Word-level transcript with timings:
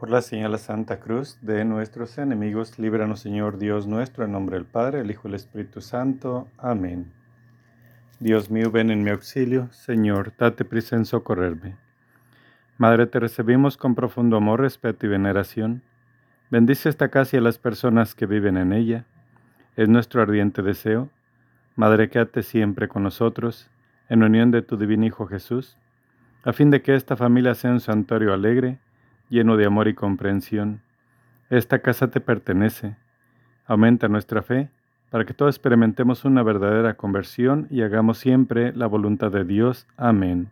Por 0.00 0.08
la 0.08 0.22
señal 0.22 0.58
Santa 0.58 0.98
Cruz 0.98 1.36
de 1.42 1.62
nuestros 1.66 2.16
enemigos, 2.16 2.78
líbranos 2.78 3.20
Señor 3.20 3.58
Dios 3.58 3.86
nuestro, 3.86 4.24
en 4.24 4.32
nombre 4.32 4.56
del 4.56 4.64
Padre, 4.64 5.00
el 5.00 5.10
Hijo 5.10 5.28
y 5.28 5.32
el 5.32 5.34
Espíritu 5.34 5.82
Santo. 5.82 6.48
Amén. 6.56 7.12
Dios 8.18 8.50
mío, 8.50 8.70
ven 8.70 8.90
en 8.90 9.04
mi 9.04 9.10
auxilio. 9.10 9.68
Señor, 9.72 10.32
date 10.38 10.64
prisa 10.64 10.96
en 10.96 11.04
socorrerme. 11.04 11.76
Madre, 12.78 13.08
te 13.08 13.20
recibimos 13.20 13.76
con 13.76 13.94
profundo 13.94 14.38
amor, 14.38 14.60
respeto 14.62 15.04
y 15.04 15.10
veneración. 15.10 15.82
Bendice 16.50 16.88
esta 16.88 17.10
casa 17.10 17.36
y 17.36 17.40
a 17.40 17.42
las 17.42 17.58
personas 17.58 18.14
que 18.14 18.24
viven 18.24 18.56
en 18.56 18.72
ella. 18.72 19.04
Es 19.76 19.90
nuestro 19.90 20.22
ardiente 20.22 20.62
deseo. 20.62 21.10
Madre, 21.76 22.08
quédate 22.08 22.42
siempre 22.42 22.88
con 22.88 23.02
nosotros, 23.02 23.68
en 24.08 24.22
unión 24.22 24.50
de 24.50 24.62
tu 24.62 24.78
divino 24.78 25.04
Hijo 25.04 25.26
Jesús, 25.26 25.76
a 26.42 26.54
fin 26.54 26.70
de 26.70 26.80
que 26.80 26.94
esta 26.94 27.16
familia 27.16 27.54
sea 27.54 27.70
un 27.70 27.80
santuario 27.80 28.32
alegre, 28.32 28.78
lleno 29.30 29.56
de 29.56 29.64
amor 29.64 29.88
y 29.88 29.94
comprensión. 29.94 30.82
Esta 31.48 31.78
casa 31.78 32.10
te 32.10 32.20
pertenece. 32.20 32.96
Aumenta 33.64 34.08
nuestra 34.08 34.42
fe 34.42 34.68
para 35.08 35.24
que 35.24 35.32
todos 35.32 35.54
experimentemos 35.54 36.24
una 36.24 36.42
verdadera 36.42 36.94
conversión 36.94 37.66
y 37.70 37.82
hagamos 37.82 38.18
siempre 38.18 38.72
la 38.74 38.86
voluntad 38.86 39.30
de 39.32 39.44
Dios. 39.44 39.86
Amén. 39.96 40.50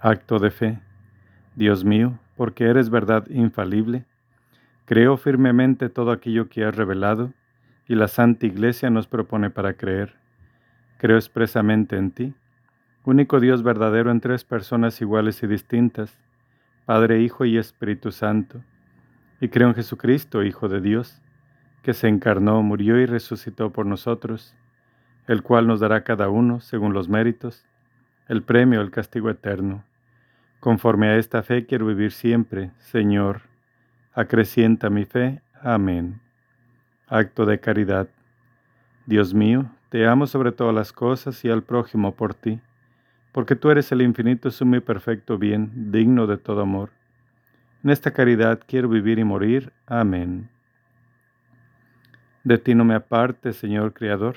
Acto 0.00 0.38
de 0.38 0.50
fe. 0.50 0.78
Dios 1.54 1.84
mío, 1.84 2.18
porque 2.36 2.64
eres 2.64 2.90
verdad 2.90 3.26
infalible, 3.30 4.04
creo 4.84 5.16
firmemente 5.16 5.88
todo 5.88 6.12
aquello 6.12 6.50
que 6.50 6.64
has 6.64 6.76
revelado 6.76 7.32
y 7.88 7.94
la 7.94 8.08
Santa 8.08 8.46
Iglesia 8.46 8.90
nos 8.90 9.06
propone 9.06 9.48
para 9.48 9.72
creer. 9.72 10.14
Creo 10.98 11.16
expresamente 11.16 11.96
en 11.96 12.10
ti, 12.10 12.34
único 13.04 13.40
Dios 13.40 13.62
verdadero 13.62 14.10
en 14.10 14.20
tres 14.20 14.44
personas 14.44 15.00
iguales 15.00 15.42
y 15.42 15.46
distintas 15.46 16.18
Padre, 16.86 17.20
Hijo 17.20 17.44
y 17.44 17.58
Espíritu 17.58 18.12
Santo, 18.12 18.62
y 19.40 19.48
creo 19.48 19.66
en 19.66 19.74
Jesucristo, 19.74 20.44
Hijo 20.44 20.68
de 20.68 20.80
Dios, 20.80 21.20
que 21.82 21.92
se 21.92 22.06
encarnó, 22.06 22.62
murió 22.62 22.96
y 23.00 23.06
resucitó 23.06 23.70
por 23.70 23.86
nosotros, 23.86 24.54
el 25.26 25.42
cual 25.42 25.66
nos 25.66 25.80
dará 25.80 26.04
cada 26.04 26.28
uno, 26.28 26.60
según 26.60 26.92
los 26.92 27.08
méritos, 27.08 27.66
el 28.28 28.44
premio, 28.44 28.80
el 28.80 28.92
castigo 28.92 29.28
eterno. 29.30 29.82
Conforme 30.60 31.08
a 31.08 31.16
esta 31.16 31.42
fe 31.42 31.66
quiero 31.66 31.86
vivir 31.86 32.12
siempre, 32.12 32.70
Señor. 32.78 33.42
Acrecienta 34.14 34.88
mi 34.88 35.04
fe. 35.04 35.42
Amén. 35.60 36.20
Acto 37.08 37.46
de 37.46 37.58
caridad. 37.58 38.08
Dios 39.06 39.34
mío, 39.34 39.66
te 39.88 40.06
amo 40.06 40.28
sobre 40.28 40.52
todas 40.52 40.74
las 40.74 40.92
cosas 40.92 41.44
y 41.44 41.50
al 41.50 41.64
prójimo 41.64 42.14
por 42.14 42.34
ti 42.34 42.60
porque 43.36 43.54
tú 43.54 43.68
eres 43.70 43.92
el 43.92 44.00
infinito, 44.00 44.50
sumo 44.50 44.76
y 44.76 44.80
perfecto 44.80 45.36
bien, 45.36 45.92
digno 45.92 46.26
de 46.26 46.38
todo 46.38 46.62
amor. 46.62 46.88
En 47.84 47.90
esta 47.90 48.14
caridad 48.14 48.62
quiero 48.66 48.88
vivir 48.88 49.18
y 49.18 49.24
morir. 49.24 49.74
Amén. 49.84 50.48
De 52.44 52.56
ti 52.56 52.74
no 52.74 52.86
me 52.86 52.94
aparte, 52.94 53.52
Señor 53.52 53.92
Creador, 53.92 54.36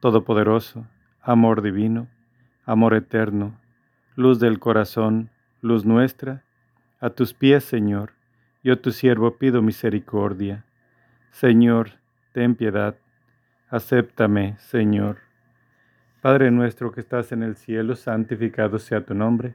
Todopoderoso, 0.00 0.88
amor 1.22 1.62
divino, 1.62 2.08
amor 2.64 2.94
eterno, 2.94 3.56
luz 4.16 4.40
del 4.40 4.58
corazón, 4.58 5.30
luz 5.60 5.84
nuestra, 5.84 6.42
a 6.98 7.10
tus 7.10 7.32
pies, 7.32 7.62
Señor, 7.62 8.14
yo 8.64 8.80
tu 8.80 8.90
siervo 8.90 9.38
pido 9.38 9.62
misericordia. 9.62 10.64
Señor, 11.30 11.90
ten 12.32 12.56
piedad, 12.56 12.96
acéptame, 13.68 14.56
Señor. 14.58 15.29
Padre 16.20 16.50
nuestro 16.50 16.92
que 16.92 17.00
estás 17.00 17.32
en 17.32 17.42
el 17.42 17.56
cielo, 17.56 17.96
santificado 17.96 18.78
sea 18.78 19.06
tu 19.06 19.14
nombre. 19.14 19.54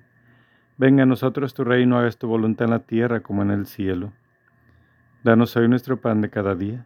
Venga 0.77 1.03
a 1.03 1.05
nosotros 1.05 1.53
tu 1.53 1.63
reino, 1.63 1.95
hagas 1.95 2.17
tu 2.17 2.27
voluntad 2.27 2.66
en 2.66 2.72
la 2.72 2.80
tierra 2.80 3.19
como 3.19 3.44
en 3.44 3.52
el 3.52 3.67
cielo. 3.67 4.13
Danos 5.23 5.55
hoy 5.55 5.67
nuestro 5.67 5.97
pan 5.97 6.22
de 6.22 6.31
cada 6.31 6.55
día. 6.55 6.83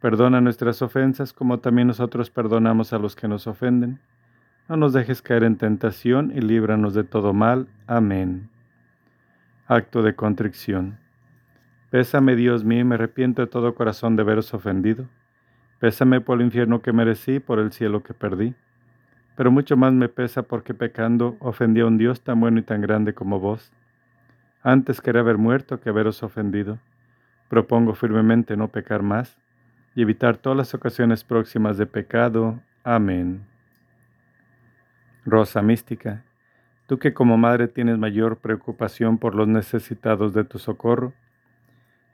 Perdona 0.00 0.40
nuestras 0.40 0.80
ofensas 0.80 1.34
como 1.34 1.58
también 1.58 1.88
nosotros 1.88 2.30
perdonamos 2.30 2.94
a 2.94 2.98
los 2.98 3.14
que 3.14 3.28
nos 3.28 3.46
ofenden. 3.46 4.00
No 4.70 4.78
nos 4.78 4.94
dejes 4.94 5.20
caer 5.20 5.44
en 5.44 5.58
tentación 5.58 6.32
y 6.34 6.40
líbranos 6.40 6.94
de 6.94 7.04
todo 7.04 7.34
mal. 7.34 7.68
Amén. 7.86 8.48
Acto 9.66 10.00
de 10.00 10.14
contrición. 10.14 10.98
Pésame, 11.90 12.36
Dios 12.36 12.64
mío, 12.64 12.80
y 12.80 12.84
me 12.84 12.94
arrepiento 12.94 13.42
de 13.42 13.48
todo 13.48 13.74
corazón 13.74 14.16
de 14.16 14.22
veros 14.22 14.54
ofendido. 14.54 15.04
Pésame 15.78 16.22
por 16.22 16.38
el 16.38 16.46
infierno 16.46 16.80
que 16.80 16.94
merecí, 16.94 17.38
por 17.38 17.58
el 17.58 17.70
cielo 17.72 18.02
que 18.02 18.14
perdí 18.14 18.54
pero 19.40 19.50
mucho 19.50 19.74
más 19.74 19.94
me 19.94 20.10
pesa 20.10 20.42
porque 20.42 20.74
pecando 20.74 21.38
ofendí 21.40 21.80
a 21.80 21.86
un 21.86 21.96
Dios 21.96 22.20
tan 22.20 22.38
bueno 22.40 22.58
y 22.58 22.62
tan 22.62 22.82
grande 22.82 23.14
como 23.14 23.40
vos. 23.40 23.72
Antes 24.62 25.00
quería 25.00 25.22
haber 25.22 25.38
muerto 25.38 25.80
que 25.80 25.88
haberos 25.88 26.22
ofendido. 26.22 26.78
Propongo 27.48 27.94
firmemente 27.94 28.54
no 28.58 28.68
pecar 28.68 29.02
más 29.02 29.38
y 29.94 30.02
evitar 30.02 30.36
todas 30.36 30.58
las 30.58 30.74
ocasiones 30.74 31.24
próximas 31.24 31.78
de 31.78 31.86
pecado. 31.86 32.60
Amén. 32.84 33.46
Rosa 35.24 35.62
mística, 35.62 36.22
tú 36.86 36.98
que 36.98 37.14
como 37.14 37.38
madre 37.38 37.66
tienes 37.66 37.96
mayor 37.96 38.40
preocupación 38.40 39.16
por 39.16 39.34
los 39.34 39.48
necesitados 39.48 40.34
de 40.34 40.44
tu 40.44 40.58
socorro, 40.58 41.14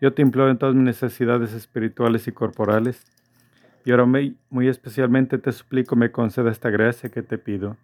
yo 0.00 0.14
te 0.14 0.22
imploro 0.22 0.52
en 0.52 0.58
todas 0.58 0.76
mis 0.76 0.84
necesidades 0.84 1.54
espirituales 1.54 2.28
y 2.28 2.30
corporales, 2.30 3.04
y 3.86 3.92
ahora 3.92 4.04
muy 4.04 4.66
especialmente 4.66 5.38
te 5.38 5.52
suplico 5.52 5.94
me 5.94 6.10
conceda 6.10 6.50
esta 6.50 6.70
gracia 6.70 7.08
que 7.08 7.22
te 7.22 7.38
pido. 7.38 7.76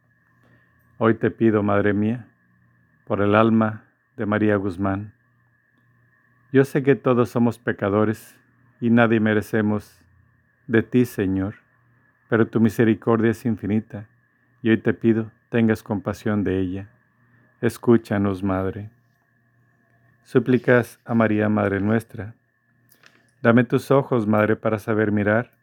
Hoy 0.99 1.15
te 1.15 1.31
pido, 1.31 1.63
Madre 1.63 1.93
mía, 1.93 2.27
por 3.07 3.23
el 3.23 3.37
alma 3.37 3.85
de 4.17 4.27
María 4.27 4.57
Guzmán. 4.57 5.15
Yo 6.53 6.65
sé 6.65 6.83
que 6.83 6.97
todos 6.97 7.29
somos 7.29 7.61
pecadores 7.61 8.37
y 8.81 8.91
nadie 8.91 9.21
merecemos 9.21 10.03
de 10.67 10.83
ti, 10.83 11.05
Señor, 11.05 11.55
pero 12.29 12.49
tu 12.49 12.61
misericordia 12.61 13.31
es 13.31 13.47
infinita 13.47 14.09
y 14.61 14.71
hoy 14.71 14.79
te 14.79 14.95
pido 14.95 15.31
tengas 15.51 15.85
compasión 15.85 16.43
de 16.43 16.59
ella. 16.59 16.89
Escúchanos, 17.61 18.43
Madre. 18.43 18.91
Súplicas 20.25 20.99
a 21.05 21.15
María, 21.15 21.49
Madre 21.49 21.79
nuestra. 21.79 22.35
Dame 23.41 23.63
tus 23.63 23.93
ojos, 23.93 24.27
Madre, 24.27 24.57
para 24.57 24.81
saber 24.81 25.13
mirar 25.13 25.62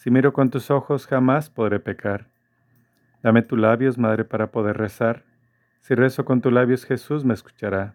si 0.00 0.10
miro 0.10 0.32
con 0.32 0.48
tus 0.48 0.70
ojos 0.70 1.06
jamás 1.06 1.50
podré 1.50 1.78
pecar. 1.78 2.26
Dame 3.22 3.42
tus 3.42 3.58
labios, 3.58 3.98
Madre, 3.98 4.24
para 4.24 4.50
poder 4.50 4.78
rezar. 4.78 5.24
Si 5.82 5.94
rezo 5.94 6.24
con 6.24 6.40
tus 6.40 6.50
labios 6.50 6.86
Jesús 6.86 7.22
me 7.26 7.34
escuchará. 7.34 7.92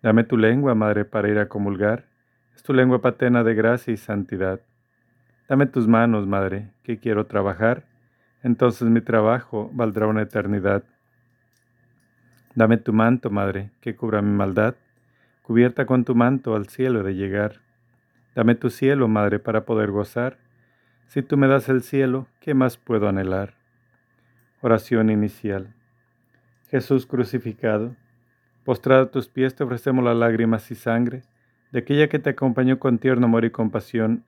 Dame 0.00 0.22
tu 0.22 0.36
lengua, 0.36 0.76
Madre, 0.76 1.04
para 1.04 1.28
ir 1.28 1.40
a 1.40 1.48
comulgar. 1.48 2.04
Es 2.54 2.62
tu 2.62 2.72
lengua 2.72 3.00
patena 3.00 3.42
de 3.42 3.52
gracia 3.52 3.92
y 3.92 3.96
santidad. 3.96 4.60
Dame 5.48 5.66
tus 5.66 5.88
manos, 5.88 6.28
Madre, 6.28 6.70
que 6.84 7.00
quiero 7.00 7.26
trabajar. 7.26 7.82
Entonces 8.44 8.88
mi 8.88 9.00
trabajo 9.00 9.72
valdrá 9.74 10.06
una 10.06 10.22
eternidad. 10.22 10.84
Dame 12.54 12.76
tu 12.76 12.92
manto, 12.92 13.28
Madre, 13.28 13.72
que 13.80 13.96
cubra 13.96 14.22
mi 14.22 14.36
maldad. 14.36 14.76
Cubierta 15.42 15.84
con 15.84 16.04
tu 16.04 16.14
manto 16.14 16.54
al 16.54 16.68
cielo 16.68 17.02
de 17.02 17.16
llegar. 17.16 17.54
Dame 18.36 18.54
tu 18.54 18.70
cielo, 18.70 19.08
Madre, 19.08 19.40
para 19.40 19.64
poder 19.64 19.90
gozar 19.90 20.38
si 21.12 21.20
tú 21.22 21.36
me 21.36 21.46
das 21.46 21.68
el 21.68 21.82
cielo, 21.82 22.26
¿qué 22.40 22.54
más 22.54 22.78
puedo 22.78 23.06
anhelar? 23.06 23.52
Oración 24.62 25.10
inicial. 25.10 25.74
Jesús 26.68 27.04
crucificado, 27.04 27.94
postrado 28.64 29.02
a 29.02 29.10
tus 29.10 29.28
pies 29.28 29.54
te 29.54 29.62
ofrecemos 29.62 30.02
las 30.02 30.16
lágrimas 30.16 30.70
y 30.70 30.74
sangre 30.74 31.20
de 31.70 31.80
aquella 31.80 32.08
que 32.08 32.18
te 32.18 32.30
acompañó 32.30 32.78
con 32.78 32.96
tierno 32.96 33.26
amor 33.26 33.44
y 33.44 33.50
compasión 33.50 34.24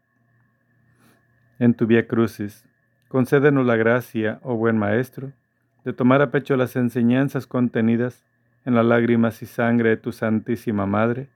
en 1.59 1.73
tu 1.73 1.87
vía 1.87 2.07
crucis. 2.07 2.67
Concédenos 3.09 3.65
la 3.65 3.77
gracia, 3.77 4.39
oh 4.43 4.57
buen 4.57 4.77
Maestro, 4.77 5.33
de 5.87 5.95
tomar 5.95 6.21
a 6.21 6.31
pecho 6.31 6.55
las 6.55 6.77
enseñanzas 6.77 7.47
contenidas 7.47 8.27
en 8.67 8.75
las 8.75 8.85
lágrimas 8.85 9.41
y 9.41 9.47
sangre 9.47 9.89
de 9.89 9.97
tu 9.97 10.13
Santísima 10.13 10.85
Madre, 10.85 11.31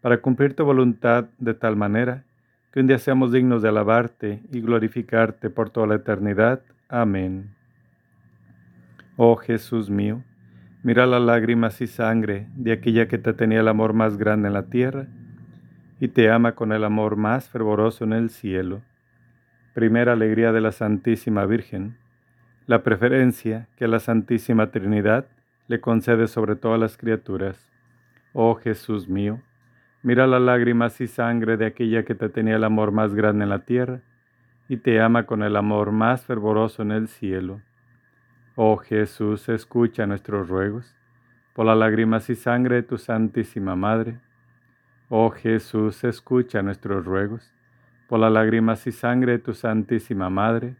para 0.00 0.22
cumplir 0.22 0.56
tu 0.56 0.64
voluntad 0.64 1.26
de 1.36 1.52
tal 1.52 1.76
manera 1.76 2.24
que 2.74 2.80
un 2.80 2.88
día 2.88 2.98
seamos 2.98 3.30
dignos 3.30 3.62
de 3.62 3.68
alabarte 3.68 4.42
y 4.50 4.60
glorificarte 4.60 5.48
por 5.48 5.70
toda 5.70 5.86
la 5.86 5.94
eternidad. 5.94 6.60
Amén. 6.88 7.54
Oh 9.16 9.36
Jesús 9.36 9.88
mío, 9.88 10.24
mira 10.82 11.06
las 11.06 11.22
lágrimas 11.22 11.80
y 11.80 11.86
sangre 11.86 12.48
de 12.56 12.72
aquella 12.72 13.06
que 13.06 13.16
te 13.16 13.32
tenía 13.32 13.60
el 13.60 13.68
amor 13.68 13.92
más 13.92 14.16
grande 14.16 14.48
en 14.48 14.54
la 14.54 14.64
tierra 14.64 15.06
y 16.00 16.08
te 16.08 16.28
ama 16.28 16.56
con 16.56 16.72
el 16.72 16.82
amor 16.82 17.14
más 17.14 17.48
fervoroso 17.48 18.02
en 18.02 18.12
el 18.12 18.28
cielo. 18.28 18.82
Primera 19.72 20.14
alegría 20.14 20.50
de 20.50 20.60
la 20.60 20.72
Santísima 20.72 21.46
Virgen, 21.46 21.96
la 22.66 22.82
preferencia 22.82 23.68
que 23.76 23.86
la 23.86 24.00
Santísima 24.00 24.72
Trinidad 24.72 25.26
le 25.68 25.80
concede 25.80 26.26
sobre 26.26 26.56
todas 26.56 26.80
las 26.80 26.96
criaturas. 26.96 27.70
Oh 28.32 28.56
Jesús 28.56 29.08
mío, 29.08 29.40
Mira 30.04 30.26
las 30.26 30.42
lágrimas 30.42 31.00
y 31.00 31.06
sangre 31.06 31.56
de 31.56 31.64
aquella 31.64 32.04
que 32.04 32.14
te 32.14 32.28
tenía 32.28 32.56
el 32.56 32.64
amor 32.64 32.92
más 32.92 33.14
grande 33.14 33.44
en 33.44 33.48
la 33.48 33.60
tierra 33.60 34.02
y 34.68 34.76
te 34.76 35.00
ama 35.00 35.24
con 35.24 35.42
el 35.42 35.56
amor 35.56 35.92
más 35.92 36.26
fervoroso 36.26 36.82
en 36.82 36.92
el 36.92 37.08
cielo. 37.08 37.62
Oh 38.54 38.76
Jesús, 38.76 39.48
escucha 39.48 40.06
nuestros 40.06 40.46
ruegos, 40.50 40.94
por 41.54 41.64
las 41.64 41.78
lágrimas 41.78 42.28
y 42.28 42.34
sangre 42.34 42.76
de 42.76 42.82
tu 42.82 42.98
Santísima 42.98 43.76
Madre. 43.76 44.18
Oh 45.08 45.30
Jesús, 45.30 46.04
escucha 46.04 46.60
nuestros 46.60 47.06
ruegos, 47.06 47.50
por 48.06 48.20
las 48.20 48.30
lágrimas 48.30 48.86
y 48.86 48.92
sangre 48.92 49.32
de 49.32 49.38
tu 49.38 49.54
Santísima 49.54 50.28
Madre. 50.28 50.76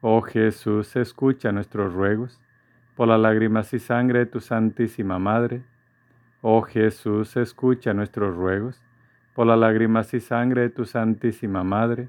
Oh 0.00 0.22
Jesús, 0.22 0.96
escucha 0.96 1.52
nuestros 1.52 1.94
ruegos, 1.94 2.40
por 2.96 3.06
las 3.06 3.20
lágrimas 3.20 3.72
y 3.74 3.78
sangre 3.78 4.18
de 4.18 4.26
tu 4.26 4.40
Santísima 4.40 5.20
Madre. 5.20 5.62
Oh 6.42 6.62
Jesús, 6.62 7.36
escucha 7.36 7.92
nuestros 7.92 8.34
ruegos, 8.34 8.80
por 9.34 9.46
las 9.46 9.58
lágrimas 9.58 10.14
y 10.14 10.20
sangre 10.20 10.62
de 10.62 10.70
tu 10.70 10.86
Santísima 10.86 11.62
Madre. 11.64 12.08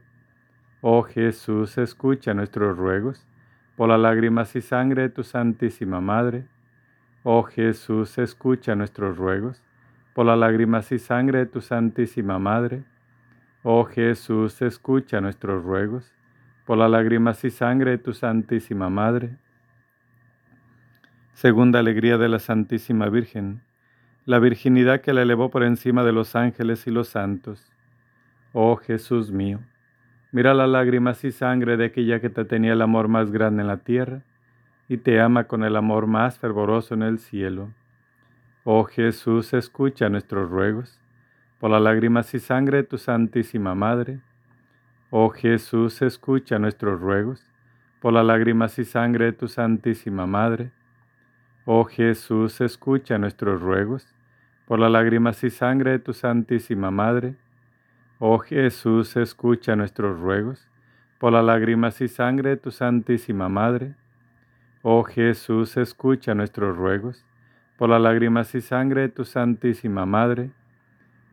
Oh 0.79 1.03
Jesús, 1.03 1.77
escucha 1.77 2.33
nuestros 2.33 2.77
ruegos, 2.77 3.27
por 3.75 3.89
las 3.89 3.99
lágrimas 3.99 4.55
y 4.55 4.61
sangre 4.61 5.01
de 5.01 5.09
tu 5.09 5.23
Santísima 5.23 5.99
Madre. 5.99 6.45
Oh 7.23 7.43
Jesús, 7.43 8.17
escucha 8.17 8.73
nuestros 8.73 9.17
ruegos, 9.17 9.61
por 10.13 10.25
las 10.25 10.37
lágrimas 10.37 10.93
y 10.93 10.99
sangre 10.99 11.39
de 11.39 11.45
tu 11.47 11.59
Santísima 11.59 12.39
Madre. 12.39 12.85
Oh 13.63 13.83
Jesús, 13.83 14.61
escucha 14.61 15.19
nuestros 15.19 15.61
ruegos, 15.61 16.09
por 16.65 16.77
las 16.77 16.89
lágrimas 16.89 17.43
y 17.43 17.49
sangre 17.49 17.91
de 17.91 17.97
tu 17.97 18.13
Santísima 18.13 18.89
Madre. 18.89 19.35
Segunda 21.33 21.79
alegría 21.79 22.17
de 22.17 22.29
la 22.29 22.39
Santísima 22.39 23.09
Virgen, 23.09 23.61
la 24.25 24.39
virginidad 24.39 25.01
que 25.01 25.13
la 25.13 25.23
elevó 25.23 25.49
por 25.49 25.63
encima 25.63 26.03
de 26.03 26.11
los 26.11 26.35
ángeles 26.35 26.85
y 26.85 26.91
los 26.91 27.09
santos. 27.09 27.71
Oh 28.53 28.75
Jesús 28.75 29.31
mío, 29.31 29.59
mira 30.31 30.53
las 30.53 30.69
lágrimas 30.69 31.23
y 31.23 31.31
sangre 31.31 31.77
de 31.77 31.85
aquella 31.85 32.19
que 32.19 32.29
te 32.29 32.45
tenía 32.45 32.73
el 32.73 32.81
amor 32.81 33.07
más 33.07 33.31
grande 33.31 33.61
en 33.61 33.67
la 33.67 33.77
tierra 33.77 34.21
y 34.87 34.97
te 34.97 35.19
ama 35.19 35.45
con 35.45 35.63
el 35.63 35.75
amor 35.75 36.05
más 36.05 36.37
fervoroso 36.37 36.93
en 36.93 37.01
el 37.01 37.17
cielo. 37.17 37.69
Oh 38.63 38.83
Jesús, 38.83 39.53
escucha 39.53 40.09
nuestros 40.09 40.49
ruegos, 40.51 40.99
por 41.59 41.71
las 41.71 41.81
lágrimas 41.81 42.33
y 42.35 42.39
sangre 42.39 42.77
de 42.77 42.83
tu 42.83 42.97
Santísima 42.97 43.73
Madre. 43.73 44.19
Oh 45.09 45.29
Jesús, 45.29 46.01
escucha 46.01 46.59
nuestros 46.59 46.99
ruegos, 47.01 47.43
por 48.01 48.13
las 48.13 48.25
lágrimas 48.25 48.77
y 48.77 48.83
sangre 48.83 49.25
de 49.25 49.33
tu 49.33 49.47
Santísima 49.47 50.27
Madre. 50.27 50.71
Oh 51.65 51.85
Jesús, 51.85 52.59
escucha 52.59 53.19
nuestros 53.19 53.61
ruegos, 53.61 54.11
por 54.65 54.79
las 54.79 54.89
lágrimas 54.89 55.43
y 55.43 55.51
sangre 55.51 55.91
de 55.91 55.99
tu 55.99 56.11
Santísima 56.11 56.89
Madre. 56.89 57.35
Oh 58.17 58.39
Jesús, 58.39 59.15
escucha 59.15 59.75
nuestros 59.75 60.19
ruegos, 60.19 60.67
por 61.19 61.31
las 61.31 61.45
lágrimas 61.45 62.01
y 62.01 62.07
sangre 62.07 62.49
de 62.49 62.57
tu 62.57 62.71
Santísima 62.71 63.47
Madre. 63.47 63.93
Oh 64.81 65.03
Jesús, 65.03 65.77
escucha 65.77 66.33
nuestros 66.33 66.75
ruegos, 66.75 67.23
por 67.77 67.89
las 67.89 68.01
lágrimas 68.01 68.55
y 68.55 68.61
sangre 68.61 69.01
de 69.01 69.09
tu 69.09 69.23
Santísima 69.23 70.07
Madre. 70.07 70.49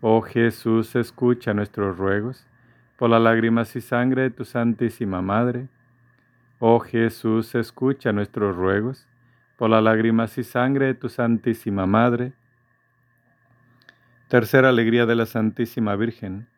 Oh 0.03 0.21
Jesús, 0.21 0.95
escucha 0.95 1.55
nuestros 1.55 1.97
ruegos, 1.97 2.47
por 2.99 3.09
las 3.09 3.23
lágrimas 3.23 3.75
y 3.77 3.81
sangre 3.81 4.25
de 4.25 4.31
tu 4.31 4.45
Santísima 4.45 5.23
Madre. 5.23 5.69
Oh 6.59 6.81
Jesús, 6.81 7.55
escucha 7.55 8.13
nuestros 8.13 8.55
ruegos, 8.55 9.08
por 9.59 9.69
las 9.69 9.83
lágrimas 9.83 10.39
y 10.39 10.45
sangre 10.45 10.87
de 10.87 10.95
tu 10.95 11.11
Santísima 11.11 11.85
Madre. 11.85 12.33
Tercera 14.29 14.71
alegría 14.71 15.05
de 15.05 15.17
la 15.17 15.27
Santísima 15.27 15.97
Virgen, 15.97 16.49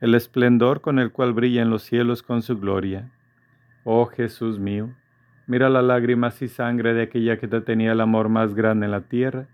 el 0.00 0.14
esplendor 0.14 0.82
con 0.82 0.98
el 0.98 1.12
cual 1.12 1.32
brilla 1.32 1.62
en 1.62 1.70
los 1.70 1.84
cielos 1.84 2.22
con 2.22 2.42
su 2.42 2.58
gloria. 2.58 3.10
Oh 3.84 4.04
Jesús 4.06 4.58
mío, 4.58 4.94
Mira 5.48 5.70
las 5.70 5.82
lágrimas 5.82 6.42
y 6.42 6.48
sangre 6.48 6.92
de 6.92 7.00
aquella 7.00 7.38
que 7.38 7.48
te 7.48 7.62
tenía 7.62 7.92
el 7.92 8.02
amor 8.02 8.28
más 8.28 8.54
grande 8.54 8.84
en 8.84 8.92
la 8.92 9.00
tierra 9.00 9.46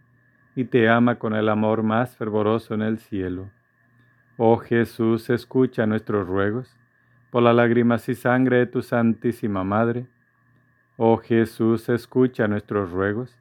y 0.56 0.64
te 0.64 0.88
ama 0.88 1.20
con 1.20 1.34
el 1.34 1.48
amor 1.48 1.84
más 1.84 2.16
fervoroso 2.16 2.74
en 2.74 2.82
el 2.82 2.98
cielo. 2.98 3.48
Oh 4.36 4.56
Jesús, 4.56 5.30
escucha 5.30 5.86
nuestros 5.86 6.26
ruegos 6.26 6.76
por 7.30 7.44
las 7.44 7.54
lágrimas 7.54 8.08
y 8.08 8.16
sangre 8.16 8.56
de 8.56 8.66
tu 8.66 8.82
Santísima 8.82 9.62
Madre. 9.62 10.06
Oh 10.96 11.16
Jesús, 11.16 11.88
escucha 11.88 12.46
nuestros 12.46 12.92
ruegos 12.92 13.36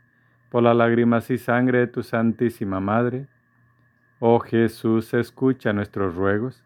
por 0.50 0.64
las 0.64 0.76
lágrimas 0.76 1.30
y 1.30 1.38
sangre 1.38 1.80
de 1.80 1.88
tu 1.88 2.04
Santísima 2.04 2.80
Madre. 2.80 3.28
Oh 4.20 4.40
Jesús, 4.40 5.14
escucha 5.14 5.74
nuestros 5.74 6.16
ruegos 6.16 6.64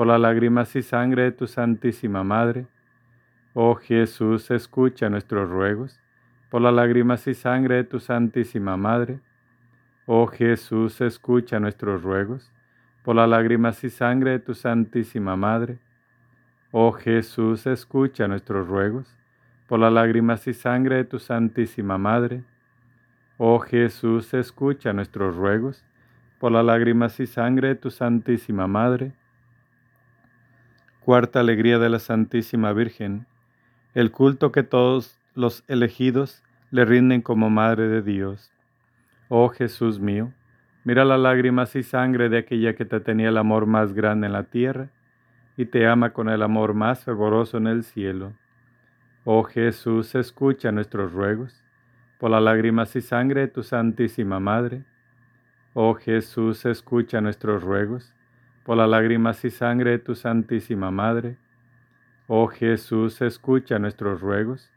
por 0.00 0.06
las 0.06 0.20
lágrimas 0.20 0.74
y 0.76 0.82
sangre 0.82 1.24
de 1.24 1.32
tu 1.32 1.46
Santísima 1.46 2.24
Madre. 2.24 2.66
Oh 3.52 3.74
Jesús, 3.74 4.50
escucha 4.50 5.10
nuestros 5.10 5.50
ruegos, 5.50 6.00
por 6.48 6.62
las 6.62 6.72
lágrimas 6.72 7.26
y 7.26 7.34
sangre 7.34 7.74
de 7.74 7.84
tu 7.84 8.00
Santísima 8.00 8.76
Madre. 8.76 9.20
Oh 10.06 10.26
Jesús, 10.26 11.00
escucha 11.00 11.60
nuestros 11.60 12.02
ruegos, 12.02 12.50
por 13.04 13.16
las 13.16 13.28
lágrimas 13.28 13.84
y 13.84 13.90
sangre 13.90 14.30
de 14.30 14.38
tu 14.38 14.54
Santísima 14.54 15.36
Madre. 15.36 15.78
Oh 16.70 16.92
Jesús, 16.92 17.66
escucha 17.66 18.26
nuestros 18.26 18.68
ruegos, 18.68 19.19
por 19.70 19.78
las 19.78 19.92
lágrimas 19.92 20.48
y 20.48 20.52
sangre 20.52 20.96
de 20.96 21.04
tu 21.04 21.20
Santísima 21.20 21.96
Madre. 21.96 22.42
Oh 23.38 23.60
Jesús, 23.60 24.34
escucha 24.34 24.92
nuestros 24.92 25.36
ruegos, 25.36 25.84
por 26.40 26.50
las 26.50 26.64
lágrimas 26.64 27.20
y 27.20 27.28
sangre 27.28 27.68
de 27.68 27.74
tu 27.76 27.92
Santísima 27.92 28.66
Madre. 28.66 29.12
Cuarta 31.04 31.38
alegría 31.38 31.78
de 31.78 31.88
la 31.88 32.00
Santísima 32.00 32.72
Virgen 32.72 33.28
el 33.94 34.10
culto 34.10 34.50
que 34.50 34.64
todos 34.64 35.20
los 35.36 35.62
elegidos 35.68 36.42
le 36.72 36.84
rinden 36.84 37.22
como 37.22 37.48
Madre 37.48 37.86
de 37.86 38.02
Dios. 38.02 38.50
Oh 39.28 39.50
Jesús 39.50 40.00
mío, 40.00 40.32
mira 40.82 41.04
las 41.04 41.20
lágrimas 41.20 41.76
y 41.76 41.84
sangre 41.84 42.28
de 42.28 42.38
aquella 42.38 42.74
que 42.74 42.86
te 42.86 42.98
tenía 42.98 43.28
el 43.28 43.38
amor 43.38 43.66
más 43.66 43.92
grande 43.92 44.26
en 44.26 44.32
la 44.32 44.42
tierra 44.42 44.88
y 45.56 45.66
te 45.66 45.86
ama 45.86 46.10
con 46.10 46.28
el 46.28 46.42
amor 46.42 46.74
más 46.74 47.04
fervoroso 47.04 47.58
en 47.58 47.68
el 47.68 47.84
cielo. 47.84 48.32
Oh 49.24 49.42
Jesús, 49.44 50.14
escucha 50.14 50.72
nuestros 50.72 51.12
ruegos 51.12 51.62
por 52.18 52.30
las 52.30 52.42
lágrimas 52.42 52.96
y 52.96 53.02
sangre 53.02 53.42
de 53.42 53.48
tu 53.48 53.62
Santísima 53.62 54.40
Madre. 54.40 54.84
Oh 55.74 55.94
Jesús, 55.94 56.64
escucha 56.64 57.20
nuestros 57.20 57.62
ruegos 57.62 58.14
por 58.64 58.76
las 58.76 58.88
lágrimas 58.88 59.44
y 59.44 59.50
sangre 59.50 59.90
de 59.90 59.98
tu 59.98 60.14
Santísima 60.14 60.90
Madre. 60.90 61.36
Oh 62.28 62.46
Jesús, 62.46 63.20
escucha 63.20 63.78
nuestros 63.78 64.20
ruegos, 64.20 64.70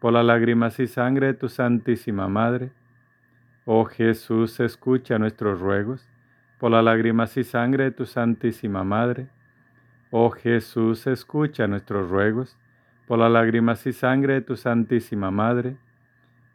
por 0.00 0.12
las 0.12 0.24
lágrimas 0.24 0.80
y 0.80 0.86
sangre 0.86 1.28
de 1.28 1.34
tu 1.34 1.48
Santísima 1.48 2.28
Madre. 2.28 2.72
Oh 3.64 3.84
Jesús, 3.84 4.58
escucha 4.60 5.18
nuestros 5.18 5.60
ruegos, 5.60 6.06
por 6.58 6.72
las 6.72 6.82
lágrimas 6.82 7.36
y 7.36 7.44
sangre 7.44 7.84
de 7.84 7.90
tu 7.92 8.06
Santísima 8.06 8.82
Madre. 8.82 9.28
Oh 10.10 10.30
Jesús, 10.30 11.06
escucha 11.06 11.66
nuestros 11.66 12.10
ruegos, 12.10 12.56
por 13.08 13.18
las 13.18 13.32
lágrimas 13.32 13.86
y 13.86 13.94
sangre 13.94 14.34
de 14.34 14.40
tu 14.42 14.54
Santísima 14.54 15.30
Madre. 15.30 15.78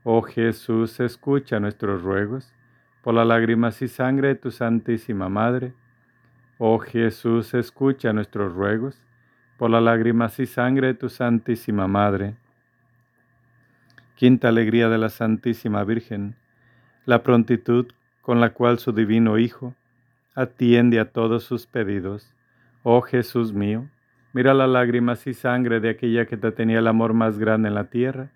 Oh 0.04 0.22
Jesús, 0.22 1.00
escucha 1.00 1.60
nuestros 1.60 2.04
ruegos, 2.04 2.54
por 3.02 3.16
las 3.16 3.26
lágrimas 3.26 3.82
y 3.82 3.88
sangre 3.88 4.28
de 4.28 4.36
tu 4.36 4.52
Santísima 4.52 5.30
Madre. 5.30 5.74
Oh 6.60 6.78
Jesús, 6.78 7.56
escucha 7.56 8.14
nuestros 8.14 8.54
ruegos, 8.54 9.02
por 9.58 9.72
las 9.72 9.82
lágrimas 9.82 10.40
y 10.40 10.46
sangre 10.46 10.88
de 10.88 10.94
tu 10.94 11.10
Santísima 11.10 11.88
Madre. 11.88 12.36
Quinta 14.16 14.50
alegría 14.50 14.90
de 14.90 15.00
la 15.00 15.10
Santísima 15.10 15.84
Virgen, 15.84 16.36
la 17.06 17.24
prontitud 17.24 17.88
con 18.22 18.40
la 18.40 18.52
cual 18.52 18.78
su 18.78 18.92
divino 18.92 19.40
Hijo 19.40 19.74
atiende 20.36 21.00
a 21.00 21.12
todos 21.12 21.46
sus 21.46 21.66
pedidos. 21.66 22.32
Oh 22.84 23.02
Jesús 23.02 23.54
mío, 23.54 23.90
mira 24.34 24.54
las 24.54 24.70
lágrimas 24.70 25.26
y 25.28 25.34
sangre 25.34 25.80
de 25.80 25.90
aquella 25.90 26.26
que 26.26 26.38
te 26.38 26.52
tenía 26.52 26.80
el 26.80 26.88
amor 26.88 27.14
más 27.14 27.40
grande 27.40 27.70
en 27.70 27.76
la 27.76 27.86
tierra 27.86 28.30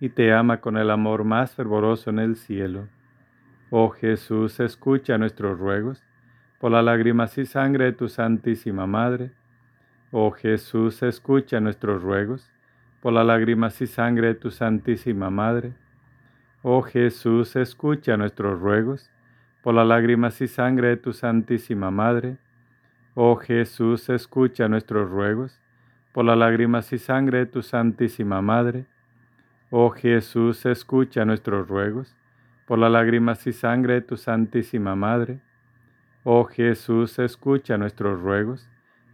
y 0.00 0.08
te 0.08 0.32
ama 0.32 0.60
con 0.60 0.76
el 0.78 0.90
amor 0.90 1.24
más 1.24 1.54
fervoroso 1.54 2.10
en 2.10 2.18
el 2.18 2.36
cielo. 2.36 2.88
Oh 3.70 3.90
Jesús, 3.90 4.58
escucha 4.60 5.18
nuestros 5.18 5.58
ruegos 5.58 6.02
por 6.58 6.72
las 6.72 6.84
lágrimas 6.84 7.36
y 7.38 7.44
sangre 7.44 7.86
de 7.86 7.92
tu 7.92 8.08
Santísima 8.08 8.86
Madre 8.86 9.32
Oh 10.14 10.30
Jesús, 10.30 11.02
escucha 11.02 11.58
nuestros 11.58 12.02
ruegos 12.02 12.46
por 13.00 13.14
las 13.14 13.24
lágrimas 13.24 13.80
y 13.80 13.86
sangre 13.86 14.26
de 14.26 14.34
tu 14.34 14.50
Santísima 14.50 15.30
Madre. 15.30 15.72
Oh 16.60 16.82
Jesús, 16.82 17.56
escucha 17.56 18.18
nuestros 18.18 18.60
ruegos 18.60 19.10
por 19.62 19.72
las 19.72 19.86
lágrimas 19.86 20.38
y 20.42 20.48
sangre 20.48 20.88
de 20.88 20.96
tu 20.98 21.14
Santísima 21.14 21.90
Madre. 21.90 22.36
Oh 23.14 23.36
Jesús, 23.36 24.08
escucha 24.08 24.68
nuestros 24.68 25.10
ruegos 25.10 25.60
por 26.12 26.24
las 26.24 26.38
lágrimas 26.38 26.90
y 26.94 26.98
sangre 26.98 27.38
de 27.38 27.46
tu 27.46 27.62
Santísima 27.62 28.40
Madre. 28.40 28.86
Oh 29.70 29.90
Jesús, 29.90 30.64
escucha 30.64 31.26
nuestros 31.26 31.68
ruegos 31.68 32.14
por 32.66 32.78
las 32.78 32.90
lágrimas 32.90 33.46
y 33.46 33.52
sangre 33.52 33.94
de 33.94 34.00
tu 34.00 34.16
Santísima 34.16 34.96
Madre. 34.96 35.40
Oh 36.24 36.44
Jesús, 36.44 37.18
escucha 37.18 37.76
nuestros 37.76 38.22
ruegos 38.22 38.66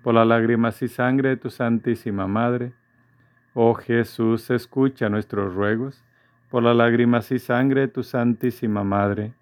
por 0.05 0.15
las 0.15 0.29
lágrimas 0.29 0.81
y 0.81 0.87
sangre 0.87 1.31
de 1.31 1.37
tu 1.37 1.51
Santísima 1.51 2.29
Madre. 2.29 2.73
Oh 3.53 3.75
Jesús, 3.75 4.49
escucha 4.51 5.09
nuestros 5.09 5.55
ruegos, 5.55 6.05
por 6.51 6.63
las 6.63 6.77
lágrimas 6.77 7.33
y 7.33 7.41
sangre 7.41 7.81
de 7.81 7.89
tu 7.89 8.05
Santísima 8.05 8.85
Madre. 8.85 9.35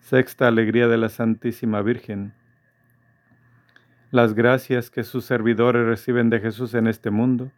Sexta 0.00 0.48
alegría 0.48 0.88
de 0.88 0.96
la 0.96 1.10
Santísima 1.10 1.82
Virgen. 1.82 2.32
Las 4.16 4.32
gracias 4.32 4.88
que 4.88 5.02
sus 5.02 5.26
servidores 5.26 5.84
reciben 5.84 6.30
de 6.30 6.40
Jesús 6.40 6.72
en 6.72 6.86
este 6.86 7.10
mundo 7.10 7.52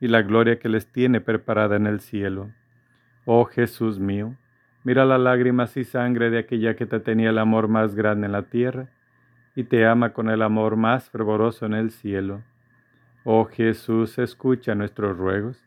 y 0.00 0.08
la 0.08 0.22
gloria 0.22 0.58
que 0.58 0.68
les 0.68 0.90
tiene 0.90 1.20
preparada 1.20 1.76
en 1.76 1.86
el 1.86 2.00
cielo. 2.00 2.50
Oh 3.26 3.44
Jesús 3.44 4.00
mío, 4.00 4.34
mira 4.82 5.04
las 5.04 5.20
lágrimas 5.20 5.76
y 5.76 5.84
sangre 5.84 6.30
de 6.30 6.40
aquella 6.40 6.74
que 6.74 6.84
te 6.84 6.98
tenía 6.98 7.30
el 7.30 7.38
amor 7.38 7.68
más 7.68 7.94
grande 7.94 8.26
en 8.26 8.32
la 8.32 8.42
tierra 8.42 8.88
y 9.54 9.62
te 9.62 9.86
ama 9.86 10.12
con 10.12 10.28
el 10.30 10.42
amor 10.42 10.74
más 10.74 11.08
fervoroso 11.08 11.64
en 11.66 11.74
el 11.74 11.92
cielo. 11.92 12.42
Oh 13.22 13.44
Jesús, 13.44 14.18
escucha 14.18 14.74
nuestros 14.74 15.16
ruegos 15.16 15.62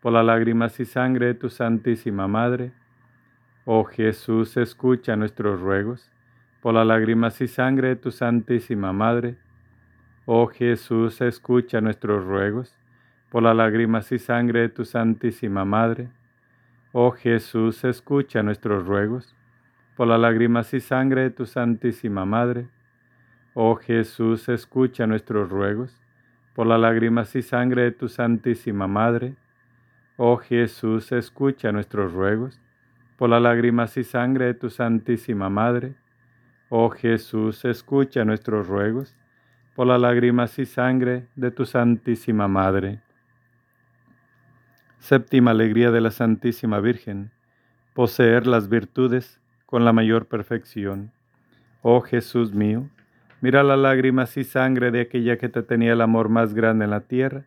por 0.00 0.14
las 0.14 0.24
lágrimas 0.24 0.80
y 0.80 0.86
sangre 0.86 1.26
de 1.26 1.34
tu 1.34 1.50
Santísima 1.50 2.26
Madre. 2.28 2.72
Oh 3.66 3.84
Jesús, 3.84 4.56
escucha 4.56 5.16
nuestros 5.16 5.60
ruegos, 5.60 6.10
por 6.62 6.72
las 6.72 6.86
lágrimas 6.86 7.38
y 7.42 7.46
sangre 7.46 7.88
de 7.88 7.96
tu 7.96 8.10
Santísima 8.10 8.94
Madre. 8.94 9.36
Oh 10.24 10.46
Jesús, 10.46 11.20
escucha 11.20 11.80
nuestros 11.80 12.24
ruegos, 12.24 12.78
por 13.28 13.42
las 13.42 13.56
lágrimas 13.56 14.12
y 14.12 14.20
sangre 14.20 14.60
de 14.60 14.68
tu 14.68 14.84
Santísima 14.84 15.64
Madre. 15.64 16.10
Oh 16.92 17.10
Jesús, 17.10 17.82
escucha 17.82 18.40
nuestros 18.44 18.86
ruegos, 18.86 19.34
por 19.96 20.06
las 20.06 20.20
lágrimas 20.20 20.72
y 20.74 20.80
sangre 20.80 21.22
de 21.22 21.30
tu 21.30 21.44
Santísima 21.44 22.24
Madre. 22.24 22.68
Oh 23.54 23.74
Jesús, 23.74 24.48
escucha 24.48 25.08
nuestros 25.08 25.50
ruegos, 25.50 26.00
por 26.54 26.68
las 26.68 26.78
lágrimas 26.78 27.34
y 27.34 27.42
sangre 27.42 27.82
de 27.82 27.90
tu 27.90 28.08
Santísima 28.08 28.86
Madre. 28.86 29.34
Oh 30.16 30.36
Jesús, 30.36 31.10
escucha 31.10 31.72
nuestros 31.72 32.12
ruegos, 32.12 32.60
por 33.16 33.28
las 33.28 33.42
lágrimas 33.42 33.96
y 33.96 34.04
sangre 34.04 34.44
de 34.44 34.54
tu 34.54 34.70
Santísima 34.70 35.48
Madre. 35.48 35.96
Oh 36.68 36.90
Jesús, 36.90 37.64
escucha 37.64 38.24
nuestros 38.24 38.68
ruegos, 38.68 39.16
por 39.74 39.86
las 39.86 40.00
lágrimas 40.00 40.58
y 40.58 40.66
sangre 40.66 41.26
de 41.34 41.50
tu 41.50 41.64
Santísima 41.64 42.48
Madre. 42.48 43.00
Séptima 44.98 45.52
alegría 45.52 45.90
de 45.90 46.00
la 46.00 46.10
Santísima 46.10 46.80
Virgen, 46.80 47.30
poseer 47.94 48.46
las 48.46 48.68
virtudes 48.68 49.40
con 49.66 49.84
la 49.84 49.92
mayor 49.92 50.26
perfección. 50.26 51.12
Oh 51.80 52.02
Jesús 52.02 52.52
mío, 52.52 52.88
mira 53.40 53.62
las 53.62 53.78
lágrimas 53.78 54.36
y 54.36 54.44
sangre 54.44 54.90
de 54.90 55.00
aquella 55.00 55.38
que 55.38 55.48
te 55.48 55.62
tenía 55.62 55.94
el 55.94 56.00
amor 56.00 56.28
más 56.28 56.54
grande 56.54 56.84
en 56.84 56.90
la 56.90 57.00
tierra 57.00 57.46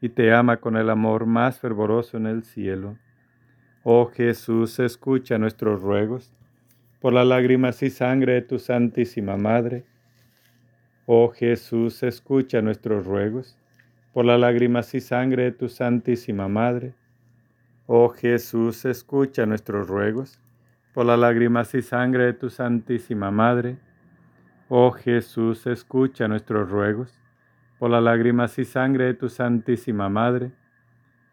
y 0.00 0.08
te 0.08 0.32
ama 0.32 0.56
con 0.56 0.76
el 0.76 0.88
amor 0.88 1.26
más 1.26 1.60
fervoroso 1.60 2.16
en 2.16 2.26
el 2.26 2.42
cielo. 2.42 2.96
Oh 3.82 4.06
Jesús, 4.06 4.78
escucha 4.78 5.38
nuestros 5.38 5.82
ruegos 5.82 6.32
por 7.00 7.12
las 7.12 7.26
lágrimas 7.26 7.82
y 7.82 7.90
sangre 7.90 8.34
de 8.34 8.42
tu 8.42 8.58
Santísima 8.58 9.36
Madre. 9.36 9.84
Oh 11.12 11.28
Jesús, 11.30 12.04
escucha 12.04 12.62
nuestros 12.62 13.04
ruegos 13.04 13.58
por 14.12 14.24
las 14.24 14.38
lágrimas 14.38 14.94
y 14.94 15.00
sangre 15.00 15.42
de 15.42 15.50
tu 15.50 15.68
Santísima 15.68 16.46
Madre. 16.46 16.94
Oh 17.88 18.10
Jesús, 18.10 18.84
escucha 18.84 19.44
nuestros 19.44 19.88
ruegos 19.88 20.38
por 20.94 21.06
las 21.06 21.18
lágrimas 21.18 21.74
y 21.74 21.82
sangre 21.82 22.26
de 22.26 22.32
tu 22.34 22.48
Santísima 22.48 23.32
Madre. 23.32 23.76
Oh 24.68 24.92
Jesús, 24.92 25.66
escucha 25.66 26.28
nuestros 26.28 26.70
ruegos 26.70 27.18
por 27.80 27.90
las 27.90 28.04
lágrimas 28.04 28.56
y 28.60 28.64
sangre 28.64 29.06
de 29.06 29.14
tu 29.14 29.28
Santísima 29.28 30.08
Madre. 30.08 30.52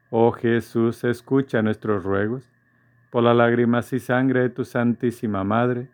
Oh 0.09 0.31
Jesús, 0.31 1.03
escucha 1.03 1.61
nuestros 1.61 2.03
ruegos, 2.03 2.51
por 3.11 3.21
las 3.21 3.35
lágrimas 3.35 3.93
y 3.93 3.99
sangre 3.99 4.39
de 4.39 4.49
tu 4.49 4.65
Santísima 4.65 5.43
Madre. 5.43 5.91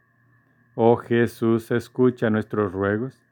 Oh 0.74 0.96
Jesús, 0.96 1.70
escucha 1.70 2.30
nuestros 2.30 2.72
ruegos, 2.72 3.23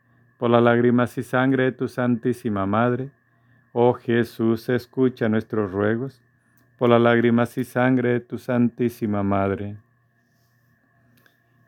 por 0.41 0.49
las 0.49 0.63
lágrimas 0.63 1.15
y 1.19 1.21
sangre 1.21 1.65
de 1.65 1.71
tu 1.71 1.87
Santísima 1.87 2.65
Madre. 2.65 3.11
Oh 3.73 3.93
Jesús, 3.93 4.69
escucha 4.69 5.29
nuestros 5.29 5.71
ruegos, 5.71 6.19
por 6.79 6.89
las 6.89 6.99
lágrimas 6.99 7.55
y 7.59 7.63
sangre 7.63 8.13
de 8.13 8.19
tu 8.21 8.39
Santísima 8.39 9.21
Madre. 9.21 9.77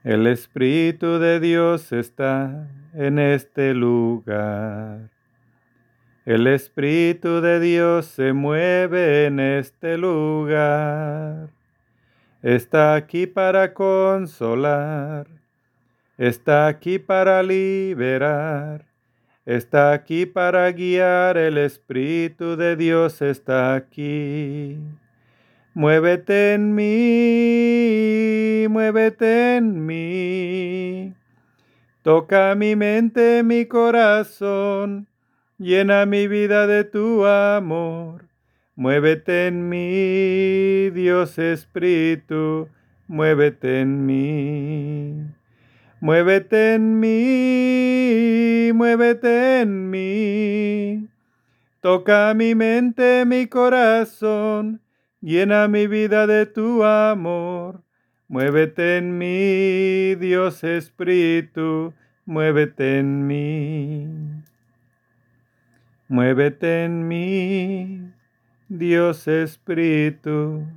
El 0.04 0.26
Espíritu 0.26 1.20
de 1.20 1.40
Dios 1.40 1.92
está 1.92 2.68
en 2.96 3.20
este 3.20 3.76
lugar. 3.76 5.12
El 6.26 6.48
Espíritu 6.48 7.42
de 7.42 7.60
Dios 7.60 8.08
se 8.08 8.34
mueve 8.34 9.28
en 9.28 9.40
este 9.40 10.00
lugar. 10.00 11.52
Está 12.42 12.96
aquí 12.96 13.28
para 13.28 13.72
consolar. 13.76 15.28
Está 16.18 16.68
aquí 16.68 17.00
para 17.00 17.42
liberar. 17.44 18.86
Está 19.46 19.94
aquí 19.94 20.26
para 20.26 20.72
guiar. 20.72 21.38
El 21.38 21.58
Espíritu 21.58 22.56
de 22.56 22.76
Dios 22.76 23.22
está 23.22 23.76
aquí. 23.76 24.78
Muévete 25.74 26.54
en 26.54 26.76
mí, 26.76 28.68
muévete 28.70 29.58
en 29.58 29.86
mí. 29.86 31.14
Toca 32.04 32.54
mi 32.56 32.76
mente, 32.76 33.42
mi 33.44 33.66
corazón 33.66 35.08
Llena 35.60 36.06
mi 36.06 36.28
vida 36.28 36.68
de 36.68 36.84
tu 36.84 37.26
amor. 37.26 38.26
Muévete 38.76 39.48
en 39.48 39.70
mí, 39.70 40.90
Dios 40.90 41.38
Espíritu, 41.38 42.68
muévete 43.08 43.80
en 43.80 44.06
mí. 44.06 45.43
Muévete 46.04 46.74
en 46.74 47.00
mí, 47.00 48.74
muévete 48.74 49.62
en 49.62 49.90
mí. 49.90 51.08
Toca 51.80 52.34
mi 52.34 52.56
mente, 52.56 53.24
mi 53.26 53.48
corazón, 53.48 54.82
llena 55.22 55.70
mi 55.70 55.88
vida 55.88 56.28
de 56.28 56.46
tu 56.46 56.84
amor. 56.84 57.84
Muévete 58.28 58.98
en 58.98 59.18
mí, 59.18 60.16
Dios 60.16 60.66
Espíritu, 60.66 61.94
muévete 62.26 63.00
en 63.00 63.26
mí. 63.26 64.06
Muévete 66.10 66.84
en 66.84 67.08
mí, 67.08 68.12
Dios 68.68 69.26
Espíritu, 69.30 70.68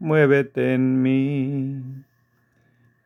muévete 0.00 0.74
en 0.74 1.02
mí. 1.02 2.05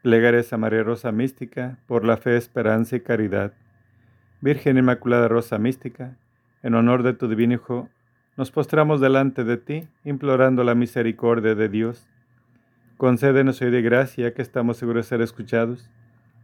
Plegares 0.03 0.53
a 0.53 0.57
María 0.57 0.83
Rosa 0.83 1.13
Mística 1.13 1.79
por 1.87 2.05
la 2.05 2.17
fe, 2.17 2.37
esperanza 2.37 2.97
y 2.97 3.01
caridad. 3.01 3.53
Virgen 4.41 4.79
Inmaculada 4.79 5.29
Rosa 5.29 5.59
Mística, 5.59 6.17
en 6.63 6.75
honor 6.75 7.03
de 7.03 7.13
tu 7.13 7.29
divino 7.29 7.55
Hijo, 7.55 7.89
nos 8.37 8.51
postramos 8.51 9.01
delante 9.01 9.45
de 9.45 9.57
ti, 9.57 9.89
implorando 10.05 10.65
la 10.65 10.75
misericordia 10.75 11.55
de 11.55 11.69
Dios. 11.69 12.09
Concédenos 12.97 13.61
hoy 13.61 13.71
de 13.71 13.83
gracia 13.83 14.35
que 14.35 14.43
estamos 14.43 14.77
seguros 14.77 15.07
de 15.07 15.09
ser 15.09 15.21
escuchados, 15.21 15.91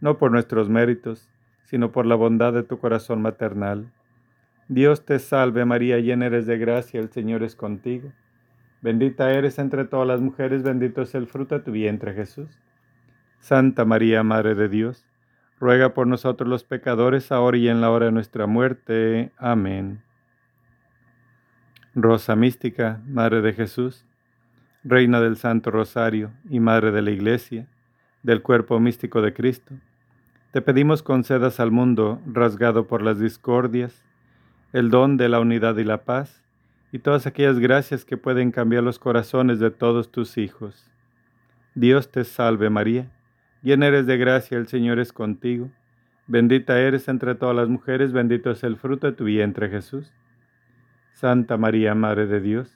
no 0.00 0.18
por 0.18 0.30
nuestros 0.30 0.68
méritos, 0.68 1.28
sino 1.64 1.92
por 1.92 2.06
la 2.06 2.14
bondad 2.14 2.52
de 2.52 2.62
tu 2.62 2.78
corazón 2.78 3.22
maternal 3.22 3.90
Dios 4.68 5.04
te 5.04 5.20
salve 5.20 5.64
María, 5.64 6.00
llena 6.00 6.26
eres 6.26 6.46
de 6.46 6.58
gracia, 6.58 6.98
el 6.98 7.10
Señor 7.10 7.44
es 7.44 7.54
contigo. 7.54 8.10
Bendita 8.82 9.30
eres 9.30 9.60
entre 9.60 9.84
todas 9.84 10.08
las 10.08 10.20
mujeres, 10.20 10.64
bendito 10.64 11.02
es 11.02 11.14
el 11.14 11.28
fruto 11.28 11.56
de 11.56 11.64
tu 11.64 11.70
vientre 11.70 12.14
Jesús. 12.14 12.48
Santa 13.40 13.84
María, 13.84 14.22
Madre 14.22 14.54
de 14.54 14.68
Dios, 14.68 15.06
ruega 15.58 15.94
por 15.94 16.06
nosotros 16.06 16.48
los 16.48 16.64
pecadores, 16.64 17.32
ahora 17.32 17.56
y 17.56 17.68
en 17.68 17.80
la 17.80 17.90
hora 17.90 18.06
de 18.06 18.12
nuestra 18.12 18.46
muerte. 18.46 19.32
Amén. 19.36 20.02
Rosa 21.94 22.36
mística, 22.36 23.00
Madre 23.06 23.40
de 23.40 23.52
Jesús, 23.52 24.04
Reina 24.84 25.20
del 25.20 25.36
Santo 25.36 25.70
Rosario 25.70 26.32
y 26.50 26.60
Madre 26.60 26.92
de 26.92 27.02
la 27.02 27.10
Iglesia, 27.10 27.66
del 28.22 28.42
cuerpo 28.42 28.78
místico 28.80 29.22
de 29.22 29.32
Cristo, 29.32 29.74
te 30.56 30.62
pedimos 30.62 31.02
concedas 31.02 31.60
al 31.60 31.70
mundo 31.70 32.20
rasgado 32.26 32.86
por 32.86 33.02
las 33.02 33.18
discordias, 33.18 34.04
el 34.72 34.90
don 34.90 35.16
de 35.16 35.28
la 35.28 35.38
unidad 35.38 35.76
y 35.76 35.84
la 35.84 36.04
paz, 36.04 36.42
y 36.92 36.98
todas 36.98 37.26
aquellas 37.26 37.58
gracias 37.58 38.04
que 38.04 38.16
pueden 38.16 38.52
cambiar 38.52 38.82
los 38.82 38.98
corazones 38.98 39.58
de 39.58 39.70
todos 39.70 40.10
tus 40.10 40.38
hijos. 40.38 40.90
Dios 41.74 42.10
te 42.10 42.24
salve 42.24 42.70
María, 42.70 43.10
llena 43.62 43.86
eres 43.86 44.06
de 44.06 44.16
gracia, 44.16 44.58
el 44.58 44.68
Señor 44.68 44.98
es 44.98 45.12
contigo, 45.12 45.70
bendita 46.26 46.78
eres 46.78 47.08
entre 47.08 47.34
todas 47.34 47.56
las 47.56 47.68
mujeres, 47.68 48.12
bendito 48.12 48.50
es 48.50 48.62
el 48.64 48.76
fruto 48.76 49.06
de 49.06 49.12
tu 49.12 49.24
vientre 49.24 49.68
Jesús. 49.68 50.12
Santa 51.14 51.56
María, 51.56 51.94
Madre 51.94 52.26
de 52.26 52.40
Dios, 52.40 52.72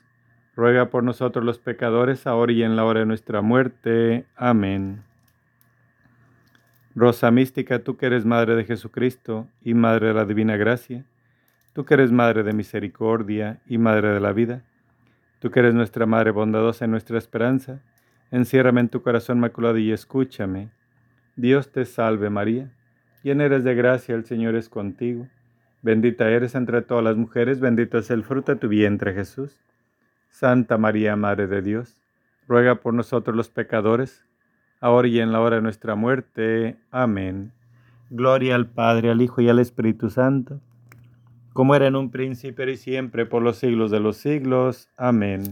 ruega 0.57 0.91
por 0.91 1.05
nosotros 1.05 1.45
los 1.45 1.59
pecadores, 1.59 2.27
ahora 2.27 2.53
y 2.53 2.63
en 2.63 2.77
la 2.77 2.85
hora 2.85 3.01
de 3.01 3.07
nuestra 3.07 3.43
muerte. 3.43 4.25
Amén. 4.37 5.03
Rosa 6.95 7.31
mística, 7.31 7.81
tú 7.81 7.97
que 7.97 8.07
eres 8.07 8.25
Madre 8.25 8.57
de 8.57 8.65
Jesucristo 8.65 9.47
y 9.63 9.75
Madre 9.75 10.09
de 10.09 10.15
la 10.15 10.25
Divina 10.25 10.57
Gracia, 10.57 11.05
tú 11.73 11.85
que 11.85 11.95
eres 11.95 12.13
Madre 12.13 12.43
de 12.43 12.53
Misericordia 12.53 13.61
y 13.67 13.79
Madre 13.79 14.09
de 14.09 14.21
la 14.21 14.33
Vida, 14.33 14.65
Tú 15.41 15.51
que 15.51 15.61
eres 15.61 15.75
nuestra 15.75 16.05
Madre 16.05 16.31
bondadosa 16.31 16.85
y 16.85 16.89
nuestra 16.89 17.17
esperanza, 17.17 17.81
enciérrame 18.31 18.81
en 18.81 18.89
tu 18.89 19.03
corazón 19.03 19.41
maculado 19.41 19.79
y 19.79 19.93
escúchame. 19.93 20.71
Dios 21.37 21.73
te 21.73 21.85
salve 21.85 22.31
María, 22.31 22.71
llena 23.23 23.45
eres 23.45 23.65
de 23.65 23.75
gracia, 23.75 24.15
el 24.15 24.25
Señor 24.25 24.55
es 24.57 24.69
contigo. 24.69 25.29
Bendita 25.83 26.29
eres 26.29 26.55
entre 26.55 26.83
todas 26.83 27.03
las 27.03 27.17
mujeres, 27.17 27.61
bendito 27.61 27.99
es 27.99 28.11
el 28.11 28.23
fruto 28.23 28.53
de 28.53 28.61
tu 28.61 28.69
vientre 28.69 29.15
Jesús. 29.15 29.57
Santa 30.29 30.79
María, 30.79 31.17
Madre 31.17 31.47
de 31.47 31.63
Dios, 31.63 32.03
ruega 32.47 32.77
por 32.77 32.95
nosotros 32.95 33.37
los 33.37 33.49
pecadores, 33.49 34.25
ahora 34.81 35.09
y 35.09 35.21
en 35.21 35.33
la 35.33 35.41
hora 35.41 35.57
de 35.57 35.63
nuestra 35.63 35.95
muerte. 35.95 36.77
Amén. 36.91 37.53
Gloria 38.11 38.55
al 38.55 38.67
Padre, 38.67 39.11
al 39.11 39.23
Hijo 39.23 39.41
y 39.41 39.49
al 39.49 39.59
Espíritu 39.59 40.11
Santo 40.11 40.61
como 41.53 41.75
era 41.75 41.87
en 41.87 41.97
un 41.97 42.11
principio 42.11 42.69
y 42.69 42.77
siempre 42.77 43.27
por 43.27 43.43
los 43.43 43.59
siglos 43.59 43.91
de 43.91 44.01
los 44.01 44.17
siglos. 44.17 44.89
Amén. 44.97 45.43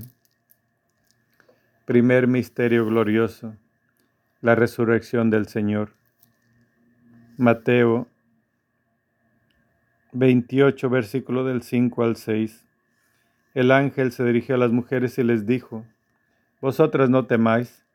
Primer 1.88 2.26
misterio 2.26 2.84
glorioso, 2.84 3.56
la 4.42 4.54
resurrección 4.54 5.30
del 5.30 5.46
Señor. 5.46 5.94
Mateo 7.38 8.08
28, 10.12 10.90
versículo 10.90 11.44
del 11.44 11.62
5 11.62 12.04
al 12.04 12.16
6. 12.16 12.66
El 13.54 13.70
ángel 13.70 14.12
se 14.12 14.22
dirigió 14.22 14.56
a 14.56 14.58
las 14.58 14.70
mujeres 14.70 15.16
y 15.16 15.22
les 15.22 15.46
dijo, 15.46 15.86
Vosotras 16.60 17.08
no 17.08 17.24
temáis, 17.24 17.86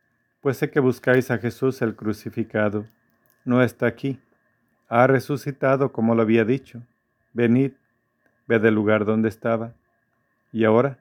pues 0.42 0.58
sé 0.58 0.72
que 0.72 0.80
buscáis 0.80 1.30
a 1.30 1.38
Jesús 1.38 1.84
el 1.84 1.96
crucificado. 1.96 2.88
No 3.46 3.62
está 3.62 3.86
aquí, 3.86 4.20
ha 4.90 5.06
resucitado 5.06 5.92
como 5.92 6.16
lo 6.16 6.24
había 6.24 6.46
dicho. 6.46 6.82
Venid 7.32 7.74
ve 8.48 8.58
del 8.58 8.74
lugar 8.74 9.06
donde 9.06 9.30
estaba. 9.30 9.76
Y 10.52 10.64
ahora, 10.64 10.98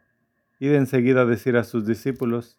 id 0.59 0.75
enseguida 0.75 1.23
a 1.23 1.25
decir 1.25 1.57
a 1.57 1.65
sus 1.65 1.87
discípulos, 1.87 2.59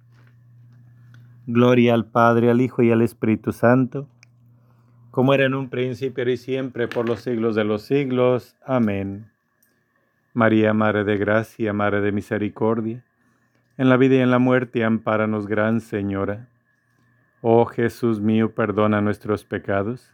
Gloria 1.51 1.93
al 1.95 2.05
Padre, 2.05 2.49
al 2.49 2.61
Hijo 2.61 2.81
y 2.81 2.91
al 2.91 3.01
Espíritu 3.01 3.51
Santo, 3.51 4.07
como 5.11 5.33
era 5.33 5.43
en 5.43 5.53
un 5.53 5.69
principio 5.69 6.29
y 6.29 6.37
siempre, 6.37 6.87
por 6.87 7.09
los 7.09 7.19
siglos 7.19 7.55
de 7.55 7.65
los 7.65 7.81
siglos. 7.81 8.55
Amén. 8.65 9.29
María, 10.33 10.73
Madre 10.73 11.03
de 11.03 11.17
Gracia, 11.17 11.73
Madre 11.73 11.99
de 11.99 12.13
Misericordia, 12.13 13.03
en 13.77 13.89
la 13.89 13.97
vida 13.97 14.15
y 14.15 14.19
en 14.19 14.31
la 14.31 14.39
muerte, 14.39 14.85
ampáranos, 14.85 15.47
Gran 15.47 15.81
Señora. 15.81 16.47
Oh 17.41 17.65
Jesús 17.65 18.21
mío, 18.21 18.55
perdona 18.55 19.01
nuestros 19.01 19.43
pecados, 19.43 20.09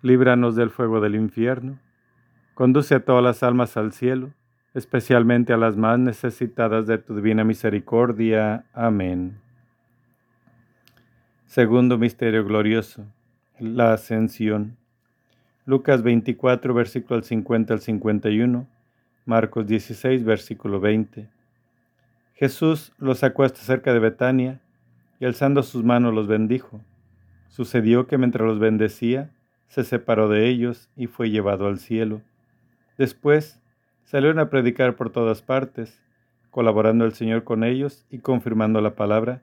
líbranos 0.00 0.56
del 0.56 0.70
fuego 0.70 1.02
del 1.02 1.16
infierno, 1.16 1.78
conduce 2.54 2.94
a 2.94 3.04
todas 3.04 3.22
las 3.22 3.42
almas 3.42 3.76
al 3.76 3.92
cielo, 3.92 4.30
especialmente 4.72 5.52
a 5.52 5.58
las 5.58 5.76
más 5.76 5.98
necesitadas 5.98 6.86
de 6.86 6.96
tu 6.96 7.14
divina 7.14 7.44
misericordia. 7.44 8.64
Amén. 8.72 9.42
Segundo 11.52 11.98
misterio 11.98 12.46
glorioso, 12.46 13.04
la 13.58 13.92
ascensión. 13.92 14.78
Lucas 15.66 16.02
24, 16.02 16.72
versículo 16.72 17.20
50 17.20 17.74
al 17.74 17.80
51, 17.80 18.66
Marcos 19.26 19.66
16, 19.66 20.24
versículo 20.24 20.80
20. 20.80 21.28
Jesús 22.32 22.94
los 22.96 23.18
sacó 23.18 23.42
hasta 23.42 23.60
cerca 23.60 23.92
de 23.92 23.98
Betania 23.98 24.62
y 25.20 25.26
alzando 25.26 25.62
sus 25.62 25.84
manos 25.84 26.14
los 26.14 26.26
bendijo. 26.26 26.80
Sucedió 27.48 28.06
que 28.06 28.16
mientras 28.16 28.48
los 28.48 28.58
bendecía, 28.58 29.28
se 29.68 29.84
separó 29.84 30.30
de 30.30 30.48
ellos 30.48 30.88
y 30.96 31.06
fue 31.06 31.28
llevado 31.28 31.66
al 31.66 31.78
cielo. 31.78 32.22
Después 32.96 33.60
salieron 34.04 34.38
a 34.38 34.48
predicar 34.48 34.96
por 34.96 35.10
todas 35.10 35.42
partes, 35.42 36.02
colaborando 36.50 37.04
el 37.04 37.12
Señor 37.12 37.44
con 37.44 37.62
ellos 37.62 38.06
y 38.08 38.20
confirmando 38.20 38.80
la 38.80 38.94
palabra 38.94 39.42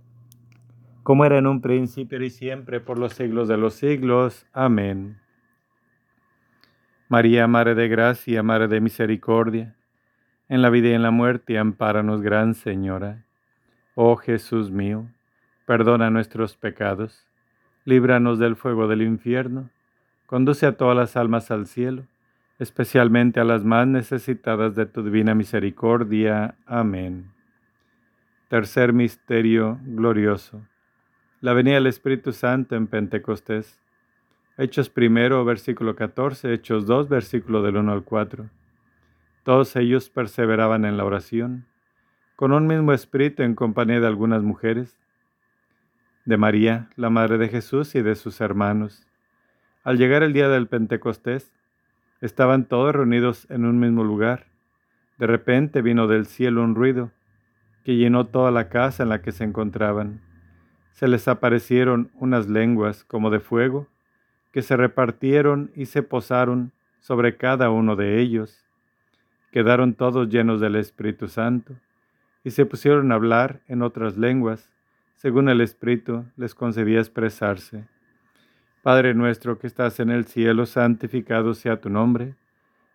como 1.03 1.25
era 1.25 1.37
en 1.37 1.47
un 1.47 1.61
principio 1.61 2.21
y 2.23 2.29
siempre, 2.29 2.79
por 2.79 2.99
los 2.99 3.13
siglos 3.13 3.47
de 3.47 3.57
los 3.57 3.73
siglos. 3.73 4.45
Amén. 4.53 5.17
María, 7.09 7.47
Madre 7.47 7.75
de 7.75 7.87
Gracia, 7.87 8.43
Madre 8.43 8.67
de 8.67 8.79
Misericordia, 8.79 9.75
en 10.47 10.61
la 10.61 10.69
vida 10.69 10.89
y 10.89 10.93
en 10.93 11.03
la 11.03 11.11
muerte, 11.11 11.57
ampáranos, 11.57 12.21
Gran 12.21 12.53
Señora. 12.53 13.25
Oh 13.95 14.15
Jesús 14.15 14.71
mío, 14.71 15.07
perdona 15.65 16.09
nuestros 16.09 16.55
pecados, 16.55 17.27
líbranos 17.83 18.39
del 18.39 18.55
fuego 18.55 18.87
del 18.87 19.01
infierno, 19.01 19.69
conduce 20.27 20.65
a 20.65 20.77
todas 20.77 20.95
las 20.95 21.17
almas 21.17 21.51
al 21.51 21.65
cielo, 21.65 22.05
especialmente 22.59 23.39
a 23.39 23.43
las 23.43 23.65
más 23.65 23.87
necesitadas 23.87 24.75
de 24.75 24.85
tu 24.85 25.03
divina 25.03 25.35
misericordia. 25.35 26.55
Amén. 26.65 27.31
Tercer 28.47 28.93
Misterio 28.93 29.79
Glorioso 29.83 30.61
la 31.41 31.53
venida 31.53 31.73
del 31.73 31.87
Espíritu 31.87 32.33
Santo 32.33 32.75
en 32.75 32.85
Pentecostés. 32.85 33.79
Hechos 34.59 34.89
primero, 34.89 35.43
versículo 35.43 35.95
14, 35.95 36.53
Hechos 36.53 36.85
2, 36.85 37.09
versículo 37.09 37.63
del 37.63 37.77
1 37.77 37.91
al 37.91 38.03
4. 38.03 38.45
Todos 39.43 39.75
ellos 39.75 40.11
perseveraban 40.11 40.85
en 40.85 40.97
la 40.97 41.03
oración, 41.03 41.65
con 42.35 42.51
un 42.51 42.67
mismo 42.67 42.93
espíritu 42.93 43.41
en 43.41 43.55
compañía 43.55 43.99
de 43.99 44.05
algunas 44.05 44.43
mujeres, 44.43 44.99
de 46.25 46.37
María, 46.37 46.89
la 46.95 47.09
Madre 47.09 47.39
de 47.39 47.49
Jesús 47.49 47.95
y 47.95 48.03
de 48.03 48.13
sus 48.13 48.39
hermanos. 48.39 49.07
Al 49.83 49.97
llegar 49.97 50.21
el 50.21 50.33
día 50.33 50.47
del 50.47 50.67
Pentecostés, 50.67 51.51
estaban 52.21 52.65
todos 52.65 52.93
reunidos 52.93 53.49
en 53.49 53.65
un 53.65 53.79
mismo 53.79 54.03
lugar. 54.03 54.45
De 55.17 55.25
repente 55.25 55.81
vino 55.81 56.05
del 56.05 56.27
cielo 56.27 56.63
un 56.63 56.75
ruido 56.75 57.09
que 57.83 57.95
llenó 57.95 58.27
toda 58.27 58.51
la 58.51 58.69
casa 58.69 59.01
en 59.01 59.09
la 59.09 59.23
que 59.23 59.31
se 59.31 59.43
encontraban 59.43 60.21
se 60.91 61.07
les 61.07 61.27
aparecieron 61.27 62.11
unas 62.15 62.47
lenguas 62.47 63.03
como 63.03 63.29
de 63.29 63.39
fuego, 63.39 63.87
que 64.51 64.61
se 64.61 64.75
repartieron 64.75 65.71
y 65.75 65.85
se 65.85 66.03
posaron 66.03 66.71
sobre 66.99 67.37
cada 67.37 67.69
uno 67.69 67.95
de 67.95 68.19
ellos. 68.19 68.65
Quedaron 69.51 69.95
todos 69.95 70.29
llenos 70.29 70.61
del 70.61 70.75
Espíritu 70.75 71.27
Santo 71.27 71.73
y 72.43 72.51
se 72.51 72.65
pusieron 72.65 73.11
a 73.11 73.15
hablar 73.15 73.61
en 73.67 73.81
otras 73.81 74.17
lenguas, 74.17 74.71
según 75.15 75.49
el 75.49 75.61
Espíritu 75.61 76.25
les 76.35 76.55
concedía 76.55 76.99
expresarse. 76.99 77.85
Padre 78.81 79.13
nuestro 79.13 79.59
que 79.59 79.67
estás 79.67 79.99
en 79.99 80.09
el 80.09 80.25
cielo, 80.25 80.65
santificado 80.65 81.53
sea 81.53 81.79
tu 81.79 81.89
nombre. 81.89 82.35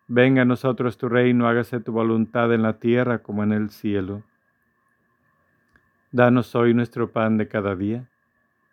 Venga 0.09 0.42
a 0.42 0.44
nosotros 0.44 0.98
tu 0.98 1.09
reino, 1.09 1.46
hágase 1.46 1.78
tu 1.80 1.92
voluntad 1.92 2.52
en 2.52 2.62
la 2.62 2.78
tierra 2.80 3.18
como 3.18 3.44
en 3.44 3.52
el 3.52 3.70
cielo. 3.70 4.22
Danos 6.16 6.55
hoy 6.55 6.72
nuestro 6.72 7.11
pan 7.11 7.37
de 7.37 7.46
cada 7.46 7.76
día. 7.76 8.09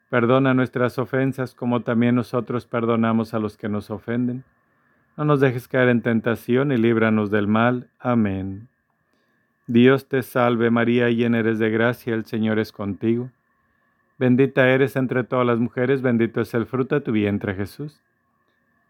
Perdona 0.09 0.53
nuestras 0.53 0.97
ofensas 0.97 1.53
como 1.53 1.81
también 1.81 2.15
nosotros 2.15 2.65
perdonamos 2.65 3.33
a 3.33 3.39
los 3.39 3.57
que 3.57 3.67
nos 3.67 3.91
ofenden. 3.91 4.45
No 5.17 5.25
nos 5.25 5.41
dejes 5.41 5.67
caer 5.67 5.89
en 5.89 6.01
tentación 6.01 6.71
y 6.71 6.77
líbranos 6.77 7.31
del 7.31 7.47
mal. 7.47 7.89
Amén. 7.99 8.69
Dios 9.67 10.07
te 10.07 10.23
salve 10.23 10.71
María, 10.71 11.09
llena 11.09 11.39
eres 11.39 11.59
de 11.59 11.69
gracia, 11.69 12.15
el 12.15 12.23
Señor 12.23 12.59
es 12.59 12.71
contigo. 12.71 13.29
Bendita 14.17 14.69
eres 14.69 14.95
entre 14.95 15.25
todas 15.25 15.45
las 15.45 15.59
mujeres, 15.59 16.01
bendito 16.01 16.39
es 16.39 16.53
el 16.53 16.65
fruto 16.65 16.95
de 16.95 17.01
tu 17.01 17.11
vientre 17.11 17.55
Jesús. 17.55 18.01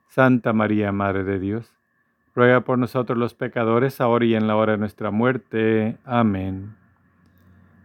Santa 0.10 0.54
María, 0.54 0.92
Madre 0.92 1.24
de 1.24 1.40
Dios, 1.40 1.74
ruega 2.36 2.62
por 2.62 2.78
nosotros 2.78 3.18
los 3.18 3.34
pecadores, 3.34 4.00
ahora 4.00 4.26
y 4.26 4.36
en 4.36 4.46
la 4.46 4.56
hora 4.56 4.74
de 4.74 4.78
nuestra 4.78 5.10
muerte. 5.10 5.98
Amén. 6.06 6.83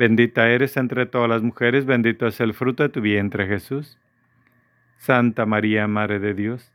Bendita 0.00 0.48
eres 0.48 0.78
entre 0.78 1.04
todas 1.04 1.28
las 1.28 1.42
mujeres, 1.42 1.84
bendito 1.84 2.26
es 2.26 2.40
el 2.40 2.54
fruto 2.54 2.82
de 2.82 2.88
tu 2.88 3.02
vientre 3.02 3.46
Jesús. 3.46 3.98
Santa 4.96 5.44
María, 5.44 5.86
Madre 5.88 6.18
de 6.18 6.32
Dios, 6.32 6.72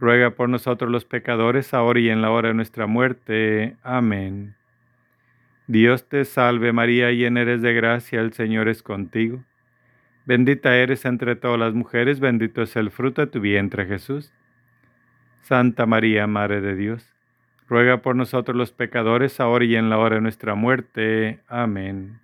ruega 0.00 0.30
por 0.30 0.48
nosotros 0.48 0.90
los 0.90 1.04
pecadores, 1.04 1.72
ahora 1.72 2.00
y 2.00 2.10
en 2.10 2.20
la 2.20 2.32
hora 2.32 2.48
de 2.48 2.54
nuestra 2.54 2.88
muerte. 2.88 3.76
Amén. 3.84 4.56
Dios 5.68 6.08
te 6.08 6.24
salve 6.24 6.72
María, 6.72 7.12
llena 7.12 7.42
eres 7.42 7.62
de 7.62 7.74
gracia, 7.74 8.20
el 8.20 8.32
Señor 8.32 8.66
es 8.66 8.82
contigo. 8.82 9.44
Bendita 10.26 10.76
eres 10.76 11.04
entre 11.04 11.36
todas 11.36 11.60
las 11.60 11.74
mujeres, 11.74 12.18
bendito 12.18 12.60
es 12.60 12.74
el 12.74 12.90
fruto 12.90 13.20
de 13.20 13.28
tu 13.28 13.38
vientre 13.38 13.86
Jesús. 13.86 14.32
Santa 15.42 15.86
María, 15.86 16.26
Madre 16.26 16.60
de 16.60 16.74
Dios, 16.74 17.08
ruega 17.68 17.98
por 17.98 18.16
nosotros 18.16 18.56
los 18.56 18.72
pecadores, 18.72 19.38
ahora 19.38 19.64
y 19.64 19.76
en 19.76 19.90
la 19.90 19.98
hora 19.98 20.16
de 20.16 20.22
nuestra 20.22 20.56
muerte. 20.56 21.38
Amén. 21.46 22.23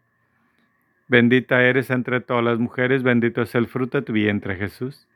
Bendita 1.11 1.61
eres 1.61 1.89
entre 1.89 2.21
todas 2.21 2.41
las 2.41 2.57
mujeres, 2.57 3.03
bendito 3.03 3.41
es 3.41 3.53
el 3.55 3.67
fruto 3.67 3.97
de 3.97 4.05
tu 4.05 4.13
vientre 4.13 4.55
Jesús. 4.55 5.09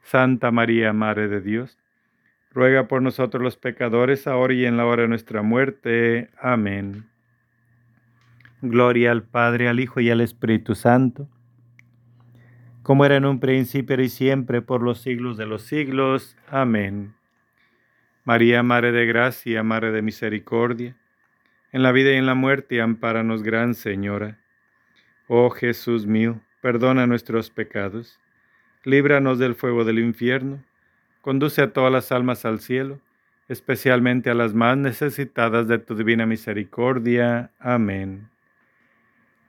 Santa 0.00 0.52
María, 0.52 0.92
Madre 0.92 1.26
de 1.26 1.40
Dios, 1.40 1.76
ruega 2.52 2.86
por 2.86 3.02
nosotros 3.02 3.42
los 3.42 3.56
pecadores, 3.56 4.28
ahora 4.28 4.54
y 4.54 4.64
en 4.64 4.76
la 4.76 4.86
hora 4.86 5.02
de 5.02 5.08
nuestra 5.08 5.42
muerte. 5.42 6.30
Amén. 6.40 7.06
Gloria 8.62 9.10
al 9.10 9.24
Padre, 9.24 9.66
al 9.66 9.80
Hijo 9.80 9.98
y 9.98 10.08
al 10.08 10.20
Espíritu 10.20 10.76
Santo, 10.76 11.28
como 12.84 13.04
era 13.04 13.16
en 13.16 13.24
un 13.24 13.40
principio 13.40 14.00
y 14.00 14.10
siempre, 14.10 14.62
por 14.62 14.84
los 14.84 15.00
siglos 15.00 15.36
de 15.36 15.46
los 15.46 15.62
siglos. 15.62 16.36
Amén. 16.48 17.12
María, 18.22 18.62
Madre 18.62 18.92
de 18.92 19.04
Gracia, 19.04 19.64
Madre 19.64 19.90
de 19.90 20.00
Misericordia, 20.00 20.96
en 21.72 21.82
la 21.82 21.90
vida 21.90 22.12
y 22.12 22.18
en 22.18 22.26
la 22.26 22.36
muerte, 22.36 22.80
ampáranos, 22.80 23.42
Gran 23.42 23.74
Señora. 23.74 24.38
Oh 25.26 25.50
Jesús 25.50 26.06
mío, 26.06 26.40
perdona 26.60 27.06
nuestros 27.06 27.50
pecados, 27.50 28.20
líbranos 28.84 29.38
del 29.38 29.54
fuego 29.54 29.84
del 29.84 29.98
infierno, 29.98 30.62
conduce 31.22 31.62
a 31.62 31.72
todas 31.72 31.90
las 31.90 32.12
almas 32.12 32.44
al 32.44 32.60
cielo, 32.60 33.00
especialmente 33.48 34.30
a 34.30 34.34
las 34.34 34.52
más 34.52 34.76
necesitadas 34.76 35.66
de 35.68 35.78
tu 35.78 35.94
divina 35.94 36.26
misericordia. 36.26 37.50
Amén. 37.58 38.28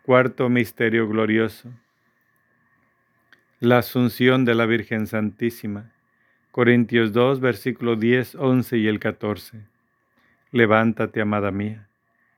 Cuarto 0.03 0.49
Misterio 0.49 1.07
Glorioso. 1.07 1.71
La 3.59 3.79
Asunción 3.79 4.45
de 4.45 4.55
la 4.55 4.65
Virgen 4.65 5.07
Santísima. 5.07 5.91
Corintios 6.51 7.11
2, 7.11 7.41
versículo 7.41 7.97
10, 7.97 8.35
11 8.35 8.77
y 8.77 8.87
el 8.87 8.99
14. 8.99 9.59
Levántate, 10.51 11.19
amada 11.19 11.51
mía, 11.51 11.89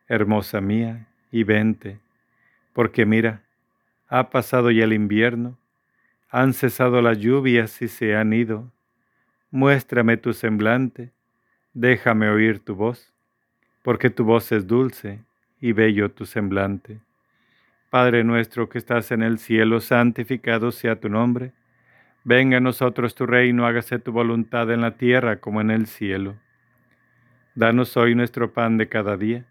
hermosa 0.08 0.60
mía, 0.62 1.08
y 1.32 1.44
vente, 1.44 2.00
porque 2.78 3.08
mira, 3.08 3.42
ha 4.08 4.30
pasado 4.30 4.70
ya 4.70 4.84
el 4.84 4.94
invierno, 4.94 5.58
han 6.30 6.54
cesado 6.54 7.02
las 7.02 7.18
lluvias 7.18 7.82
y 7.82 7.88
se 7.88 8.16
han 8.16 8.34
ido. 8.34 8.72
Muéstrame 9.50 10.16
tu 10.18 10.32
semblante, 10.32 11.12
déjame 11.74 12.30
oír 12.30 12.60
tu 12.60 12.76
voz, 12.76 13.12
porque 13.82 14.12
tu 14.12 14.26
voz 14.26 14.52
es 14.52 14.68
dulce 14.68 15.24
y 15.60 15.72
bello 15.72 16.12
tu 16.12 16.28
semblante. 16.28 17.00
Padre 17.90 18.24
nuestro 18.24 18.70
que 18.70 18.78
estás 18.78 19.10
en 19.10 19.24
el 19.24 19.40
cielo, 19.40 19.80
santificado 19.80 20.72
sea 20.72 21.00
tu 21.00 21.10
nombre. 21.10 21.54
Venga 22.24 22.58
a 22.58 22.60
nosotros 22.60 23.16
tu 23.16 23.26
reino, 23.26 23.66
hágase 23.66 23.98
tu 23.98 24.12
voluntad 24.12 24.70
en 24.70 24.82
la 24.82 24.98
tierra 24.98 25.38
como 25.38 25.62
en 25.62 25.72
el 25.72 25.88
cielo. 25.88 26.36
Danos 27.56 27.98
hoy 27.98 28.14
nuestro 28.14 28.54
pan 28.54 28.78
de 28.78 28.88
cada 28.88 29.18
día. 29.18 29.48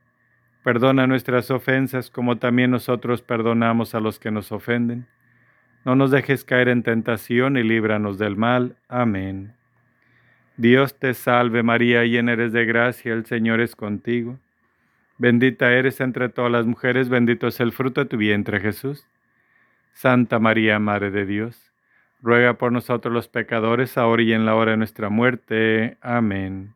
Perdona 0.67 1.07
nuestras 1.07 1.53
ofensas 1.53 2.11
como 2.11 2.39
también 2.39 2.73
nosotros 2.73 3.23
perdonamos 3.23 3.95
a 3.95 4.01
los 4.01 4.19
que 4.19 4.33
nos 4.33 4.51
ofenden. 4.51 5.07
No 5.85 5.95
nos 5.95 6.11
dejes 6.11 6.43
caer 6.43 6.67
en 6.69 6.83
tentación 6.83 7.57
y 7.57 7.63
líbranos 7.63 8.19
del 8.19 8.37
mal. 8.37 8.75
Amén. 8.89 9.55
Dios 10.57 10.99
te 10.99 11.15
salve 11.15 11.63
María, 11.63 12.03
llena 12.03 12.33
eres 12.33 12.53
de 12.53 12.65
gracia, 12.65 13.13
el 13.13 13.27
Señor 13.27 13.61
es 13.61 13.77
contigo. 13.77 14.41
Bendita 15.19 15.73
eres 15.73 16.01
entre 16.01 16.31
todas 16.31 16.51
las 16.51 16.67
mujeres, 16.67 17.11
bendito 17.11 17.47
es 17.47 17.61
el 17.61 17.71
fruto 17.71 18.01
de 18.01 18.11
tu 18.11 18.17
vientre 18.17 18.59
Jesús. 18.59 19.07
Santa 19.93 20.41
María, 20.41 20.81
Madre 20.81 21.13
de 21.13 21.27
Dios, 21.27 21.71
ruega 22.21 22.55
por 22.55 22.73
nosotros 22.73 23.15
los 23.15 23.29
pecadores, 23.29 23.97
ahora 23.97 24.25
y 24.25 24.33
en 24.33 24.45
la 24.45 24.57
hora 24.57 24.73
de 24.73 24.79
nuestra 24.79 25.11
muerte. 25.11 25.97
Amén. 26.01 26.76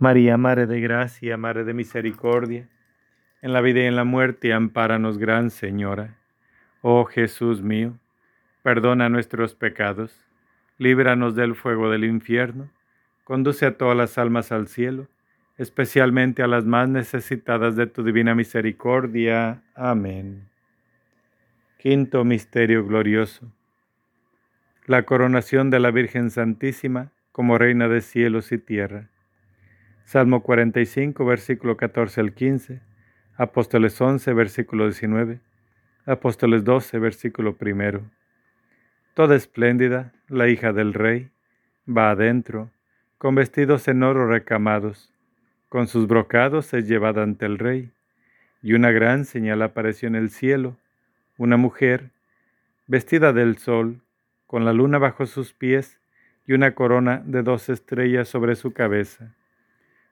María, 0.00 0.38
Madre 0.38 0.66
de 0.66 0.80
Gracia, 0.80 1.36
Madre 1.36 1.64
de 1.64 1.74
Misericordia, 1.74 2.66
en 3.42 3.52
la 3.52 3.60
vida 3.60 3.80
y 3.80 3.84
en 3.84 3.96
la 3.96 4.04
muerte, 4.04 4.54
ampáranos, 4.54 5.18
Gran 5.18 5.50
Señora. 5.50 6.16
Oh 6.80 7.04
Jesús 7.04 7.60
mío, 7.60 7.98
perdona 8.62 9.10
nuestros 9.10 9.54
pecados, 9.54 10.18
líbranos 10.78 11.34
del 11.34 11.54
fuego 11.54 11.90
del 11.90 12.04
infierno, 12.04 12.70
conduce 13.24 13.66
a 13.66 13.76
todas 13.76 13.94
las 13.94 14.16
almas 14.16 14.52
al 14.52 14.68
cielo, 14.68 15.06
especialmente 15.58 16.42
a 16.42 16.46
las 16.46 16.64
más 16.64 16.88
necesitadas 16.88 17.76
de 17.76 17.86
tu 17.86 18.02
divina 18.02 18.34
misericordia. 18.34 19.60
Amén. 19.74 20.48
Quinto 21.76 22.24
Misterio 22.24 22.86
Glorioso. 22.86 23.52
La 24.86 25.02
coronación 25.02 25.68
de 25.68 25.78
la 25.78 25.90
Virgen 25.90 26.30
Santísima 26.30 27.12
como 27.32 27.58
Reina 27.58 27.86
de 27.86 28.00
cielos 28.00 28.50
y 28.50 28.56
tierra. 28.56 29.10
Salmo 30.04 30.42
45, 30.42 31.24
versículo 31.24 31.76
14 31.76 32.20
al 32.20 32.34
15. 32.34 32.80
Apóstoles 33.36 34.00
11, 34.00 34.32
versículo 34.34 34.84
19. 34.84 35.40
Apóstoles 36.06 36.64
12, 36.64 36.98
versículo 36.98 37.56
1. 37.60 38.10
Toda 39.14 39.36
espléndida, 39.36 40.12
la 40.28 40.48
hija 40.48 40.72
del 40.72 40.94
rey, 40.94 41.30
va 41.88 42.10
adentro, 42.10 42.70
con 43.18 43.34
vestidos 43.34 43.86
en 43.88 44.02
oro 44.02 44.26
recamados. 44.26 45.12
Con 45.68 45.86
sus 45.86 46.06
brocados 46.06 46.74
es 46.74 46.88
llevada 46.88 47.22
ante 47.22 47.46
el 47.46 47.58
rey. 47.58 47.92
Y 48.62 48.72
una 48.72 48.90
gran 48.90 49.24
señal 49.24 49.62
apareció 49.62 50.08
en 50.08 50.16
el 50.16 50.30
cielo, 50.30 50.76
una 51.38 51.56
mujer, 51.56 52.10
vestida 52.86 53.32
del 53.32 53.56
sol, 53.56 54.02
con 54.46 54.64
la 54.64 54.72
luna 54.72 54.98
bajo 54.98 55.26
sus 55.26 55.52
pies 55.52 56.00
y 56.46 56.54
una 56.54 56.74
corona 56.74 57.22
de 57.24 57.42
dos 57.42 57.68
estrellas 57.68 58.28
sobre 58.28 58.56
su 58.56 58.72
cabeza. 58.72 59.36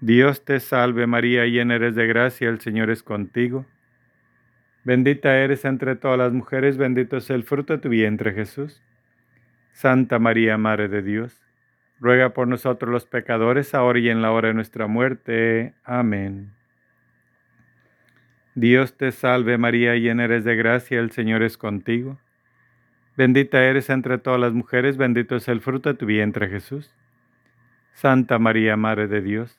Dios 0.00 0.44
te 0.44 0.60
salve 0.60 1.06
María, 1.06 1.44
llena 1.46 1.74
eres 1.74 1.96
de 1.96 2.06
gracia, 2.06 2.48
el 2.48 2.60
Señor 2.60 2.90
es 2.90 3.02
contigo. 3.02 3.66
Bendita 4.84 5.36
eres 5.36 5.64
entre 5.64 5.96
todas 5.96 6.16
las 6.18 6.32
mujeres, 6.32 6.76
bendito 6.76 7.16
es 7.16 7.28
el 7.30 7.42
fruto 7.42 7.72
de 7.72 7.80
tu 7.80 7.88
vientre 7.88 8.32
Jesús. 8.32 8.80
Santa 9.72 10.18
María, 10.18 10.56
Madre 10.56 10.88
de 10.88 11.02
Dios, 11.02 11.40
ruega 11.98 12.30
por 12.30 12.46
nosotros 12.46 12.90
los 12.90 13.06
pecadores, 13.06 13.74
ahora 13.74 13.98
y 13.98 14.08
en 14.08 14.22
la 14.22 14.30
hora 14.30 14.48
de 14.48 14.54
nuestra 14.54 14.86
muerte. 14.86 15.74
Amén. 15.84 16.52
Dios 18.54 18.96
te 18.96 19.10
salve 19.12 19.58
María, 19.58 19.94
llena 19.96 20.24
eres 20.24 20.44
de 20.44 20.56
gracia, 20.56 21.00
el 21.00 21.10
Señor 21.10 21.42
es 21.42 21.58
contigo. 21.58 22.18
Bendita 23.16 23.64
eres 23.64 23.90
entre 23.90 24.18
todas 24.18 24.40
las 24.40 24.52
mujeres, 24.52 24.96
bendito 24.96 25.34
es 25.36 25.48
el 25.48 25.60
fruto 25.60 25.88
de 25.88 25.96
tu 25.96 26.06
vientre 26.06 26.48
Jesús. 26.48 26.94
Santa 27.94 28.38
María, 28.38 28.76
Madre 28.76 29.08
de 29.08 29.20
Dios, 29.20 29.58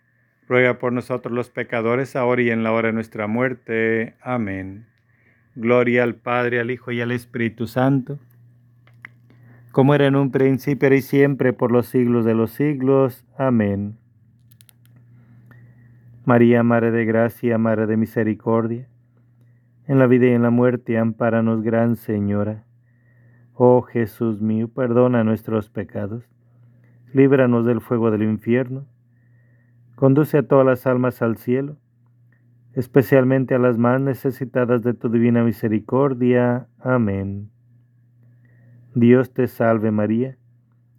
ruega 0.51 0.77
por 0.77 0.93
nosotros 0.93 1.33
los 1.33 1.49
pecadores, 1.49 2.15
ahora 2.15 2.43
y 2.43 2.51
en 2.51 2.61
la 2.61 2.71
hora 2.71 2.89
de 2.89 2.93
nuestra 2.93 3.25
muerte. 3.25 4.15
Amén. 4.21 4.85
Gloria 5.55 6.03
al 6.03 6.15
Padre, 6.15 6.59
al 6.59 6.69
Hijo 6.69 6.91
y 6.91 7.01
al 7.01 7.11
Espíritu 7.11 7.65
Santo 7.65 8.19
como 9.71 9.95
era 9.95 10.05
en 10.05 10.15
un 10.15 10.31
principio 10.31 10.93
y 10.93 11.01
siempre 11.01 11.53
por 11.53 11.71
los 11.71 11.87
siglos 11.87 12.25
de 12.25 12.33
los 12.33 12.51
siglos. 12.51 13.25
Amén. 13.37 13.97
María, 16.25 16.61
Madre 16.63 16.91
de 16.91 17.05
Gracia, 17.05 17.57
Madre 17.57 17.87
de 17.87 17.97
Misericordia, 17.97 18.87
en 19.87 19.97
la 19.97 20.07
vida 20.07 20.27
y 20.27 20.31
en 20.31 20.43
la 20.43 20.49
muerte, 20.49 20.97
ampáranos, 20.97 21.63
Gran 21.63 21.95
Señora. 21.95 22.65
Oh 23.53 23.81
Jesús 23.81 24.41
mío, 24.41 24.67
perdona 24.67 25.23
nuestros 25.23 25.69
pecados, 25.69 26.23
líbranos 27.13 27.65
del 27.65 27.81
fuego 27.81 28.11
del 28.11 28.23
infierno, 28.23 28.85
conduce 30.01 30.39
a 30.39 30.41
todas 30.41 30.65
las 30.65 30.87
almas 30.87 31.21
al 31.21 31.37
cielo, 31.37 31.77
especialmente 32.73 33.53
a 33.53 33.59
las 33.59 33.77
más 33.77 34.01
necesitadas 34.01 34.81
de 34.81 34.95
tu 34.95 35.09
divina 35.09 35.43
misericordia. 35.43 36.65
Amén. 36.79 37.51
Dios 38.95 39.31
te 39.31 39.45
salve 39.45 39.91
María, 39.91 40.39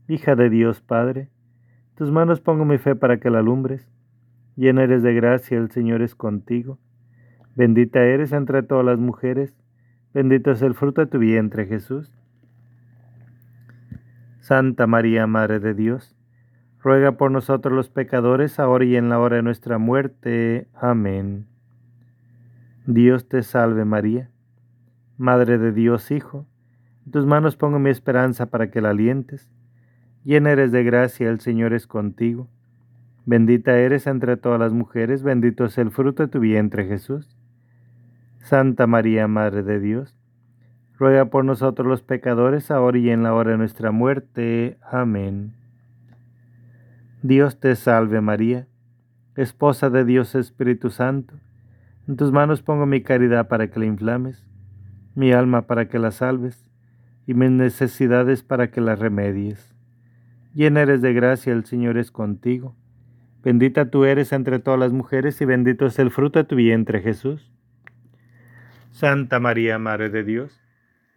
hija 0.07 0.37
de 0.37 0.51
Dios 0.51 0.83
Padre, 0.83 1.31
tus 1.97 2.13
manos 2.13 2.41
pongo 2.41 2.65
mi 2.65 2.79
fe 2.79 2.95
para 2.95 3.19
que 3.19 3.29
la 3.29 3.41
alumbres. 3.41 3.91
Llena 4.55 4.85
eres 4.85 5.03
de 5.03 5.15
gracia, 5.15 5.59
el 5.59 5.73
Señor 5.73 6.01
es 6.01 6.15
contigo. 6.15 6.79
Bendita 7.57 8.05
eres 8.05 8.31
entre 8.31 8.63
todas 8.63 8.87
las 8.87 9.01
mujeres, 9.01 9.53
bendito 10.15 10.53
es 10.53 10.63
el 10.63 10.75
fruto 10.75 11.01
de 11.01 11.09
tu 11.09 11.19
vientre 11.19 11.67
Jesús. 11.67 12.17
Santa 14.39 14.87
María, 14.87 15.27
Madre 15.27 15.59
de 15.59 15.75
Dios, 15.75 16.15
ruega 16.83 17.13
por 17.13 17.31
nosotros 17.31 17.75
los 17.75 17.89
pecadores, 17.89 18.59
ahora 18.59 18.85
y 18.85 18.97
en 18.97 19.09
la 19.09 19.19
hora 19.19 19.37
de 19.37 19.43
nuestra 19.43 19.79
muerte. 19.79 20.69
Amén. 20.75 21.47
Dios 22.87 23.29
te 23.29 23.43
salve 23.43 23.85
María, 23.85 24.31
Madre 25.17 25.59
de 25.59 25.73
Dios 25.73 26.11
Hijo, 26.11 26.47
en 27.07 27.13
tus 27.13 27.27
manos 27.27 27.57
pongo 27.57 27.79
mi 27.79 27.91
esperanza 27.91 28.47
para 28.47 28.71
que 28.71 28.81
la 28.81 28.91
alientes. 28.91 29.51
Llena 30.25 30.51
eres 30.51 30.73
de 30.73 30.83
gracia, 30.83 31.29
el 31.29 31.41
Señor 31.41 31.73
es 31.73 31.87
contigo. 31.87 32.49
Bendita 33.25 33.77
eres 33.79 34.07
entre 34.07 34.37
todas 34.37 34.59
las 34.59 34.73
mujeres, 34.73 35.23
bendito 35.23 35.65
es 35.65 35.79
el 35.79 35.91
fruto 35.91 36.25
de 36.25 36.29
tu 36.29 36.41
vientre 36.41 36.87
Jesús. 36.87 37.37
Santa 38.41 38.89
María, 38.89 39.29
Madre 39.29 39.63
de 39.63 39.79
Dios, 39.79 40.17
ruega 40.99 41.27
por 41.27 41.45
nosotros 41.45 41.87
los 41.87 42.03
pecadores, 42.03 42.71
ahora 42.73 42.99
y 42.99 43.11
en 43.11 43.23
la 43.23 43.35
hora 43.35 43.53
de 43.53 43.59
nuestra 43.59 43.93
muerte. 43.93 44.79
Amén. 44.91 45.62
Dios 47.23 47.61
te 47.61 47.77
salve 47.77 48.21
María, 48.21 48.67
esposa 49.37 49.91
de 49.91 50.05
Dios 50.05 50.35
Espíritu 50.35 50.91
Santo. 50.91 51.35
En 52.09 52.17
tus 52.17 52.33
manos 52.33 52.63
pongo 52.63 52.85
mi 52.85 53.03
caridad 53.03 53.47
para 53.47 53.71
que 53.71 53.79
la 53.79 53.87
inflames, 53.87 54.45
mi 55.15 55.31
alma 55.31 55.69
para 55.69 55.89
que 55.89 56.01
la 56.01 56.11
salves 56.11 56.69
y 57.25 57.35
mis 57.35 57.53
necesidades 57.53 58.43
para 58.43 58.73
que 58.73 58.81
las 58.81 58.99
remedies. 58.99 59.73
Llena 60.53 60.83
eres 60.83 61.01
de 61.01 61.13
gracia, 61.13 61.53
el 61.53 61.65
Señor 61.65 61.97
es 61.97 62.11
contigo. 62.11 62.75
Bendita 63.45 63.89
tú 63.89 64.05
eres 64.05 64.33
entre 64.33 64.59
todas 64.59 64.81
las 64.81 64.93
mujeres 64.93 65.41
y 65.41 65.45
bendito 65.45 65.87
es 65.87 66.01
el 66.01 66.11
fruto 66.11 66.41
de 66.41 66.45
tu 66.45 66.57
vientre, 66.57 67.03
Jesús. 67.03 67.53
Santa 68.91 69.39
María, 69.39 69.79
Madre 69.79 70.11
de 70.11 70.25
Dios, 70.25 70.61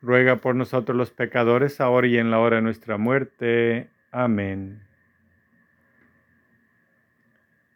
ruega 0.03 0.36
por 0.36 0.56
nosotros 0.56 0.95
los 0.95 1.10
pecadores, 1.10 1.82
ahora 1.82 2.06
y 2.06 2.18
en 2.20 2.30
la 2.30 2.38
hora 2.38 2.58
de 2.58 2.62
nuestra 2.62 2.99
muerte. 2.99 3.89
Amén. 4.12 4.84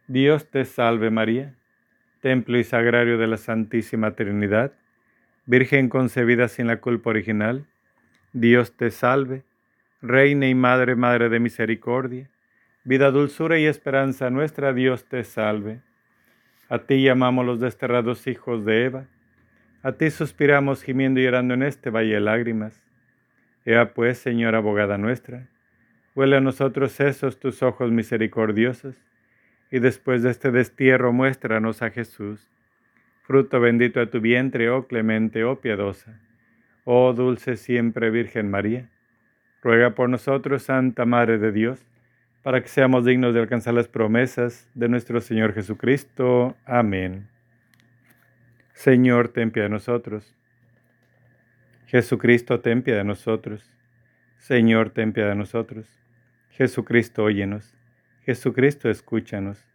Dios 0.10 0.50
te 0.50 0.66
salve 0.66 1.12
María, 1.12 1.54
templo 2.20 2.58
y 2.58 2.64
sagrario 2.64 3.20
de 3.20 3.28
la 3.28 3.38
Santísima 3.38 4.16
Trinidad, 4.16 4.74
Virgen 5.46 5.88
concebida 5.88 6.48
sin 6.48 6.66
la 6.66 6.82
culpa 6.82 7.12
original 7.12 7.68
Dios 8.34 8.76
te 8.76 8.90
salve, 8.90 9.44
Reina 10.02 10.48
y 10.48 10.56
Madre, 10.56 10.96
Madre 10.96 11.30
de 11.30 11.40
Misericordia, 11.40 12.28
vida, 12.84 13.12
dulzura 13.12 13.60
y 13.60 13.68
esperanza 13.68 14.32
nuestra, 14.32 14.74
Dios 14.74 15.06
te 15.06 15.24
salve. 15.24 15.82
A 16.70 16.80
ti 16.80 17.04
llamamos 17.04 17.46
los 17.46 17.60
desterrados 17.60 18.26
hijos 18.26 18.66
de 18.66 18.86
Eva, 18.86 19.06
a 19.84 19.92
ti 19.92 20.10
suspiramos 20.10 20.82
gimiendo 20.82 21.20
y 21.20 21.26
llorando 21.26 21.54
en 21.54 21.62
este 21.62 21.92
valle 21.92 22.16
de 22.16 22.20
lágrimas. 22.20 22.82
Ea 23.64 23.94
pues, 23.94 24.18
Señora 24.18 24.58
abogada 24.58 24.98
nuestra, 24.98 25.50
huele 26.16 26.38
a 26.38 26.42
nosotros 26.42 27.00
esos 27.00 27.40
tus 27.40 27.62
ojos 27.62 27.92
misericordiosos, 27.92 28.96
y 29.72 29.80
después 29.80 30.24
de 30.24 30.32
este 30.32 30.52
destierro 30.52 31.14
muéstranos 31.14 31.82
a 31.82 31.92
Jesús, 31.92 32.50
fruto 33.24 33.60
bendito 33.60 34.00
de 34.00 34.08
tu 34.08 34.20
vientre, 34.20 34.70
oh 34.70 34.88
clemente, 34.88 35.44
oh 35.44 35.60
piadosa. 35.60 36.20
Oh 36.86 37.14
dulce 37.14 37.56
siempre 37.56 38.10
Virgen 38.10 38.50
María, 38.50 38.90
ruega 39.62 39.94
por 39.94 40.10
nosotros, 40.10 40.64
Santa 40.64 41.06
Madre 41.06 41.38
de 41.38 41.52
Dios, 41.52 41.86
para 42.42 42.62
que 42.62 42.68
seamos 42.68 43.06
dignos 43.06 43.34
de 43.34 43.42
alcanzar 43.42 43.74
las 43.74 43.88
promesas 43.88 44.70
de 44.74 44.90
nuestro 44.90 45.22
Señor 45.22 45.54
Jesucristo. 45.54 46.56
Amén. 46.66 47.28
Señor, 48.74 49.30
ten 49.30 49.52
de 49.52 49.70
nosotros. 49.70 50.36
Jesucristo, 51.86 52.62
ten 52.62 52.82
de 52.82 53.04
nosotros. 53.04 53.70
Señor, 54.38 54.92
ten 54.92 55.12
de 55.12 55.36
nosotros. 55.36 56.00
Jesucristo, 56.52 57.24
óyenos. 57.26 57.79
Jesucristo, 58.30 58.92
escúchanos. 58.92 59.66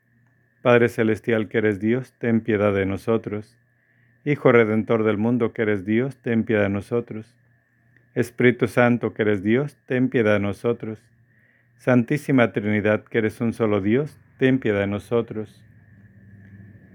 Padre 0.63 0.89
Celestial 0.89 1.49
que 1.49 1.59
eres 1.59 1.81
Dios, 1.81 2.15
ten 2.21 2.41
piedad 2.41 2.73
de 2.73 2.87
nosotros. 2.87 3.59
Hijo 4.25 4.53
Redentor 4.53 5.03
del 5.03 5.19
mundo 5.19 5.53
que 5.53 5.63
eres 5.63 5.85
Dios, 5.85 6.19
ten 6.19 6.45
piedad 6.45 6.63
de 6.63 6.69
nosotros. 6.69 7.35
Espíritu 8.15 8.69
Santo 8.69 9.13
que 9.13 9.23
eres 9.23 9.43
Dios, 9.43 9.77
ten 9.87 10.09
piedad 10.09 10.35
de 10.35 10.39
nosotros. 10.39 11.01
Santísima 11.79 12.53
Trinidad, 12.53 13.03
que 13.03 13.19
eres 13.19 13.41
un 13.41 13.55
solo 13.55 13.81
Dios, 13.81 14.21
ten 14.39 14.61
piedad 14.61 14.79
de 14.79 14.87
nosotros. 14.87 15.61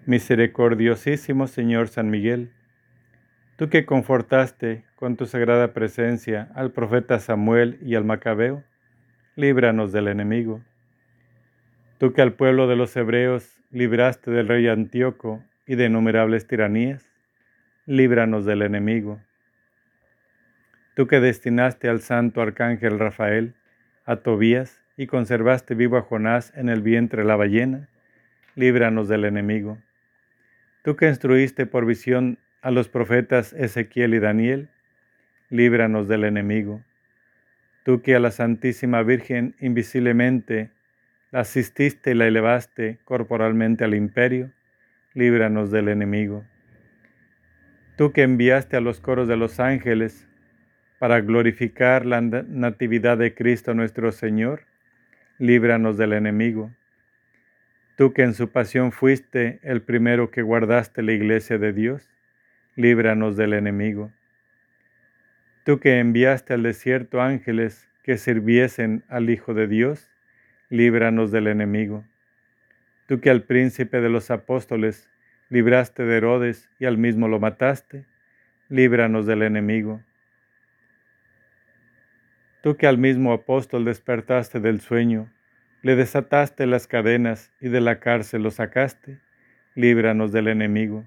Misericordiosísimo 0.05 1.45
Señor 1.47 1.89
San 1.89 2.09
Miguel, 2.09 2.53
tú 3.57 3.67
que 3.67 3.85
confortaste 3.85 4.85
con 4.95 5.17
tu 5.17 5.25
sagrada 5.25 5.73
presencia 5.73 6.49
al 6.55 6.71
profeta 6.71 7.19
Samuel 7.19 7.79
y 7.81 7.95
al 7.95 8.05
Macabeo, 8.05 8.63
líbranos 9.35 9.91
del 9.91 10.07
enemigo. 10.07 10.61
Tú 11.99 12.13
que 12.13 12.21
al 12.21 12.31
pueblo 12.31 12.67
de 12.67 12.77
los 12.77 12.95
hebreos 12.95 13.61
libraste 13.71 14.31
del 14.31 14.47
rey 14.47 14.69
Antíoco 14.69 15.43
y 15.67 15.75
de 15.75 15.87
innumerables 15.87 16.47
tiranías, 16.47 17.05
líbranos 17.85 18.45
del 18.45 18.61
enemigo. 18.61 19.19
Tú 20.95 21.07
que 21.07 21.19
destinaste 21.19 21.89
al 21.89 21.99
santo 21.99 22.41
arcángel 22.41 22.99
Rafael, 22.99 23.53
a 24.05 24.15
Tobías 24.15 24.81
y 24.95 25.07
conservaste 25.07 25.75
vivo 25.75 25.97
a 25.97 26.01
Jonás 26.01 26.53
en 26.55 26.69
el 26.69 26.81
vientre 26.81 27.23
de 27.23 27.27
la 27.27 27.35
ballena, 27.35 27.89
líbranos 28.55 29.09
del 29.09 29.25
enemigo. 29.25 29.77
Tú 30.83 30.95
que 30.95 31.09
instruiste 31.09 31.65
por 31.65 31.85
visión 31.85 32.37
a 32.61 32.71
los 32.71 32.87
profetas 32.87 33.51
Ezequiel 33.51 34.13
y 34.13 34.19
Daniel, 34.19 34.69
líbranos 35.49 36.07
del 36.07 36.23
enemigo. 36.23 36.81
Tú 37.83 38.01
que 38.01 38.15
a 38.15 38.19
la 38.21 38.31
Santísima 38.31 39.03
Virgen 39.03 39.53
invisiblemente 39.59 40.71
la 41.31 41.41
asististe 41.41 42.11
y 42.11 42.13
la 42.15 42.27
elevaste 42.27 42.99
corporalmente 43.03 43.83
al 43.83 43.93
imperio, 43.93 44.51
líbranos 45.13 45.71
del 45.71 45.89
enemigo. 45.89 46.45
Tú 47.97 48.11
que 48.11 48.23
enviaste 48.23 48.77
a 48.77 48.81
los 48.81 48.99
coros 48.99 49.27
de 49.27 49.37
los 49.37 49.59
ángeles 49.59 50.27
para 50.99 51.21
glorificar 51.21 52.05
la 52.05 52.21
natividad 52.21 53.17
de 53.17 53.33
Cristo 53.33 53.73
nuestro 53.73 54.11
Señor, 54.11 54.61
líbranos 55.37 55.97
del 55.97 56.13
enemigo. 56.13 56.71
Tú 57.95 58.13
que 58.13 58.23
en 58.23 58.33
su 58.33 58.49
pasión 58.49 58.91
fuiste 58.91 59.59
el 59.61 59.81
primero 59.81 60.31
que 60.31 60.41
guardaste 60.41 61.01
la 61.01 61.11
iglesia 61.11 61.57
de 61.57 61.73
Dios, 61.73 62.09
líbranos 62.75 63.35
del 63.35 63.53
enemigo. 63.53 64.11
Tú 65.65 65.79
que 65.79 65.99
enviaste 65.99 66.53
al 66.53 66.63
desierto 66.63 67.21
ángeles 67.21 67.87
que 68.03 68.17
sirviesen 68.17 69.03
al 69.09 69.29
Hijo 69.29 69.53
de 69.53 69.67
Dios, 69.67 70.08
líbranos 70.69 71.31
del 71.31 71.47
enemigo. 71.47 72.05
Tú 73.07 73.19
que 73.19 73.29
al 73.31 73.43
príncipe 73.43 74.01
de 74.01 74.09
los 74.09 74.29
apóstoles 74.29 75.09
libraste 75.49 76.03
de 76.03 76.17
Herodes 76.17 76.69
y 76.79 76.85
al 76.85 76.97
mismo 76.97 77.27
lo 77.27 77.39
mataste, 77.39 78.05
líbranos 78.69 79.25
del 79.25 79.41
enemigo. 79.41 80.03
Tú 82.61 82.77
que 82.77 82.85
al 82.85 82.99
mismo 82.99 83.33
apóstol 83.33 83.85
despertaste 83.85 84.59
del 84.59 84.79
sueño, 84.79 85.31
le 85.81 85.95
desataste 85.95 86.67
las 86.67 86.87
cadenas 86.87 87.51
y 87.59 87.69
de 87.69 87.81
la 87.81 87.99
cárcel 87.99 88.43
lo 88.43 88.51
sacaste, 88.51 89.19
líbranos 89.73 90.31
del 90.31 90.49
enemigo. 90.49 91.03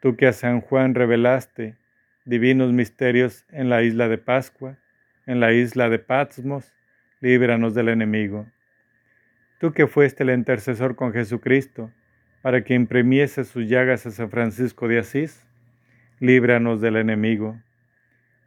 Tú 0.00 0.16
que 0.16 0.26
a 0.26 0.32
San 0.32 0.60
Juan 0.60 0.94
revelaste 0.94 1.76
divinos 2.24 2.72
misterios 2.72 3.46
en 3.50 3.70
la 3.70 3.82
isla 3.82 4.08
de 4.08 4.18
Pascua, 4.18 4.76
en 5.26 5.40
la 5.40 5.52
isla 5.52 5.88
de 5.88 5.98
Patmos, 5.98 6.74
líbranos 7.20 7.74
del 7.74 7.88
enemigo. 7.88 8.46
Tú 9.58 9.72
que 9.72 9.86
fuiste 9.86 10.22
el 10.22 10.30
intercesor 10.30 10.96
con 10.96 11.12
Jesucristo, 11.12 11.90
para 12.42 12.64
que 12.64 12.74
imprimiese 12.74 13.44
sus 13.44 13.68
llagas 13.68 14.06
a 14.06 14.10
San 14.10 14.30
Francisco 14.30 14.88
de 14.88 14.98
Asís, 14.98 15.46
líbranos 16.18 16.80
del 16.80 16.96
enemigo. 16.96 17.60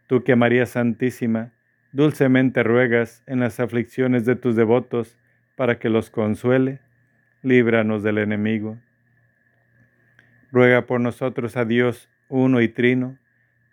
Tú 0.07 0.23
que 0.23 0.35
María 0.35 0.65
Santísima, 0.65 1.51
dulcemente 1.91 2.63
ruegas 2.63 3.23
en 3.27 3.39
las 3.39 3.59
aflicciones 3.59 4.25
de 4.25 4.35
tus 4.35 4.55
devotos 4.55 5.17
para 5.55 5.77
que 5.77 5.89
los 5.89 6.09
consuele, 6.09 6.79
líbranos 7.43 8.01
del 8.01 8.17
enemigo. 8.17 8.79
Ruega 10.51 10.85
por 10.87 10.99
nosotros 10.99 11.55
a 11.57 11.65
Dios 11.65 12.09
uno 12.29 12.61
y 12.61 12.67
trino, 12.67 13.19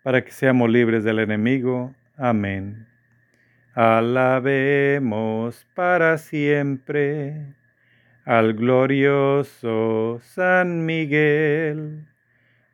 para 0.03 0.25
que 0.25 0.33
seamos 0.33 0.71
libres 0.71 1.05
del 1.05 1.19
enemigo. 1.19 1.95
Amén. 2.17 2.90
Alabemos 3.75 5.67
para 5.75 6.19
siempre 6.19 7.55
al 8.25 8.55
glorioso 8.55 10.19
San 10.23 10.85
Miguel, 10.85 12.09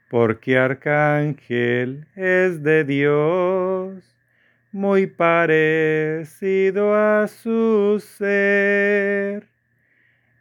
porque 0.08 0.56
arcángel 0.56 2.06
es 2.16 2.62
de 2.62 2.84
Dios 2.84 4.16
muy 4.72 5.06
parecido 5.06 6.94
a 6.94 7.28
su 7.28 8.00
ser. 8.00 9.46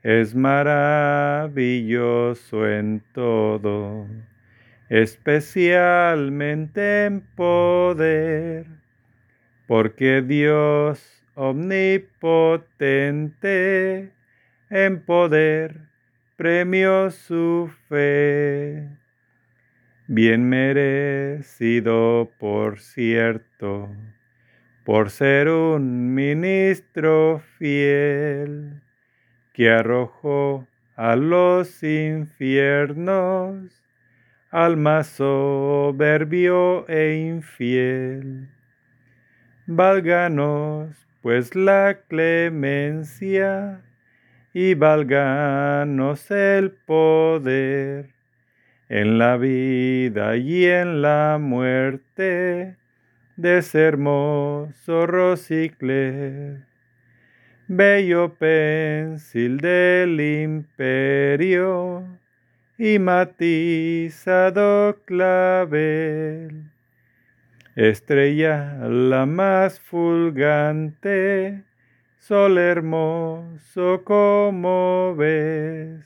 Es 0.04 0.34
maravilloso 0.36 2.66
en 2.66 3.04
todo, 3.14 4.08
especialmente 4.90 7.06
en 7.06 7.22
poder, 7.36 8.66
porque 9.68 10.22
Dios 10.22 11.24
omnipotente 11.36 14.12
en 14.70 15.02
poder 15.02 15.82
premió 16.36 17.12
su 17.12 17.70
fe. 17.90 18.90
Bien 20.08 20.48
merecido, 20.48 22.32
por 22.38 22.80
cierto 22.80 23.90
por 24.86 25.10
ser 25.10 25.50
un 25.50 26.14
ministro 26.14 27.42
fiel 27.58 28.84
que 29.52 29.72
arrojó 29.72 30.68
a 30.96 31.16
los 31.16 31.82
infiernos 31.82 33.84
al 34.52 34.78
más 34.78 35.08
soberbio 35.08 36.88
e 36.88 37.16
infiel. 37.16 38.55
Válganos 39.68 41.08
pues 41.22 41.56
la 41.56 42.02
clemencia 42.08 43.82
y 44.54 44.76
válganos 44.76 46.30
el 46.30 46.72
poder 46.72 48.10
en 48.90 49.18
la 49.18 49.38
vida 49.38 50.38
y 50.38 50.66
en 50.66 51.02
la 51.02 51.40
muerte 51.42 52.78
de 53.38 53.58
ese 53.58 53.82
hermoso 53.82 55.08
rosicler, 55.08 56.68
bello 57.68 58.36
pensil 58.36 59.58
del 59.58 60.22
imperio 60.22 62.04
y 62.78 63.00
matizado 63.00 64.96
clavel, 65.06 66.70
estrella 67.76 68.78
la 68.88 69.26
más 69.26 69.80
fulgante, 69.80 71.64
sol 72.20 72.58
hermoso 72.58 74.04
como 74.04 75.16
ves. 75.16 76.06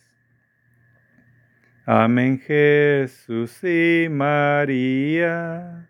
Amén 1.85 2.39
Jesús 2.39 3.63
y 3.63 4.07
María 4.09 5.89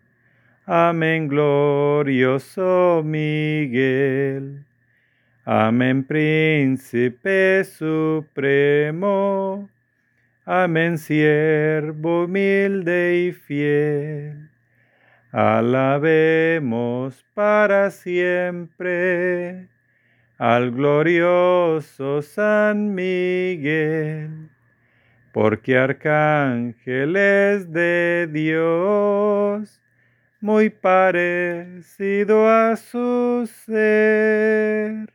Amén, 0.72 1.26
glorioso 1.26 3.02
Miguel. 3.04 4.64
Amén, 5.44 6.04
príncipe 6.04 7.64
supremo. 7.64 9.68
Amén, 10.44 10.96
siervo 10.96 12.26
humilde 12.26 13.26
y 13.26 13.32
fiel. 13.32 14.49
Alabemos 15.32 17.24
para 17.34 17.92
siempre 17.92 19.68
al 20.38 20.72
glorioso 20.72 22.20
San 22.20 22.96
Miguel, 22.96 24.50
porque 25.32 25.78
arcángel 25.78 27.14
es 27.14 27.70
de 27.70 28.28
Dios 28.32 29.80
muy 30.40 30.68
parecido 30.68 32.48
a 32.48 32.74
su 32.74 33.48
ser. 33.66 35.12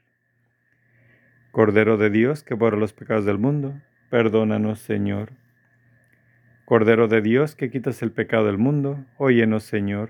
Cordero 1.52 1.98
de 1.98 2.10
Dios 2.10 2.42
que 2.42 2.54
borra 2.54 2.78
los 2.78 2.94
pecados 2.94 3.26
del 3.26 3.38
mundo, 3.38 3.74
perdónanos, 4.10 4.80
Señor. 4.80 5.34
Cordero 6.66 7.08
de 7.08 7.22
Dios 7.22 7.56
que 7.56 7.70
quitas 7.70 8.02
el 8.02 8.12
pecado 8.12 8.48
del 8.48 8.58
mundo, 8.58 9.06
óyenos, 9.18 9.64
Señor. 9.64 10.10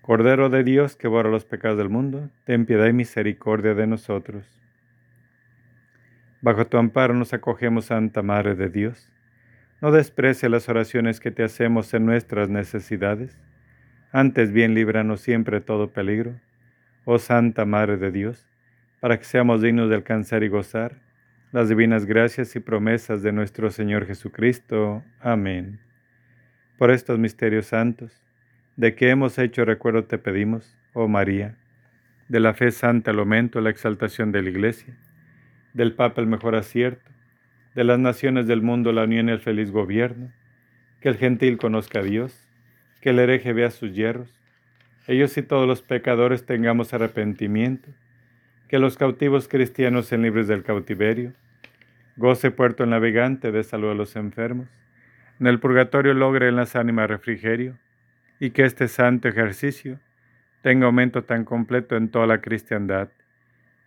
Cordero 0.00 0.50
de 0.50 0.64
Dios 0.64 0.96
que 0.96 1.08
borra 1.08 1.30
los 1.30 1.44
pecados 1.44 1.78
del 1.78 1.88
mundo, 1.88 2.30
ten 2.44 2.64
piedad 2.64 2.86
y 2.86 2.92
misericordia 2.92 3.74
de 3.74 3.86
nosotros. 3.86 4.44
Bajo 6.40 6.66
tu 6.66 6.78
amparo 6.78 7.14
nos 7.14 7.32
acogemos, 7.34 7.86
Santa 7.86 8.22
Madre 8.22 8.54
de 8.54 8.68
Dios. 8.68 9.10
No 9.80 9.90
desprecie 9.90 10.48
las 10.48 10.68
oraciones 10.68 11.20
que 11.20 11.30
te 11.30 11.42
hacemos 11.42 11.92
en 11.92 12.06
nuestras 12.06 12.48
necesidades. 12.48 13.36
Antes 14.12 14.52
bien 14.52 14.74
líbranos 14.74 15.20
siempre 15.20 15.58
de 15.58 15.64
todo 15.64 15.90
peligro. 15.90 16.40
Oh 17.04 17.18
Santa 17.18 17.64
Madre 17.64 17.96
de 17.96 18.12
Dios 18.12 18.46
para 19.02 19.18
que 19.18 19.24
seamos 19.24 19.60
dignos 19.60 19.88
de 19.88 19.96
alcanzar 19.96 20.44
y 20.44 20.48
gozar 20.48 20.92
las 21.52 21.68
divinas 21.68 22.06
gracias 22.06 22.56
y 22.56 22.60
promesas 22.60 23.22
de 23.22 23.30
nuestro 23.30 23.70
Señor 23.70 24.06
Jesucristo. 24.06 25.04
Amén. 25.20 25.80
Por 26.78 26.90
estos 26.90 27.18
misterios 27.18 27.66
santos, 27.66 28.24
de 28.76 28.94
que 28.94 29.10
hemos 29.10 29.38
hecho 29.38 29.66
recuerdo 29.66 30.04
te 30.04 30.16
pedimos, 30.16 30.74
oh 30.94 31.08
María, 31.08 31.58
de 32.28 32.40
la 32.40 32.54
fe 32.54 32.70
santa 32.70 33.10
el 33.10 33.18
aumento, 33.18 33.60
la 33.60 33.68
exaltación 33.68 34.32
de 34.32 34.40
la 34.40 34.48
Iglesia, 34.48 34.96
del 35.74 35.92
Papa 35.92 36.22
el 36.22 36.26
mejor 36.26 36.54
acierto, 36.54 37.10
de 37.74 37.84
las 37.84 37.98
naciones 37.98 38.46
del 38.46 38.62
mundo 38.62 38.90
la 38.92 39.04
unión 39.04 39.28
y 39.28 39.32
el 39.32 39.40
feliz 39.40 39.70
gobierno, 39.70 40.32
que 41.00 41.10
el 41.10 41.18
gentil 41.18 41.58
conozca 41.58 41.98
a 41.98 42.02
Dios, 42.02 42.48
que 43.02 43.10
el 43.10 43.18
hereje 43.18 43.52
vea 43.52 43.70
sus 43.70 43.92
hierros, 43.92 44.40
ellos 45.06 45.36
y 45.36 45.42
todos 45.42 45.68
los 45.68 45.82
pecadores 45.82 46.46
tengamos 46.46 46.94
arrepentimiento, 46.94 47.90
que 48.68 48.78
los 48.78 48.96
cautivos 48.96 49.48
cristianos 49.48 50.06
sean 50.06 50.22
libres 50.22 50.48
del 50.48 50.62
cautiverio, 50.62 51.34
goce 52.16 52.50
puerto 52.50 52.84
navegante 52.86 53.52
de 53.52 53.62
salud 53.62 53.90
a 53.90 53.94
los 53.94 54.16
enfermos, 54.16 54.68
en 55.40 55.46
el 55.46 55.60
purgatorio 55.60 56.14
logre 56.14 56.48
en 56.48 56.56
las 56.56 56.76
ánimas 56.76 57.08
refrigerio, 57.08 57.78
y 58.38 58.50
que 58.50 58.64
este 58.64 58.88
santo 58.88 59.28
ejercicio 59.28 59.98
tenga 60.62 60.86
aumento 60.86 61.24
tan 61.24 61.44
completo 61.44 61.96
en 61.96 62.10
toda 62.10 62.26
la 62.26 62.40
cristiandad, 62.40 63.08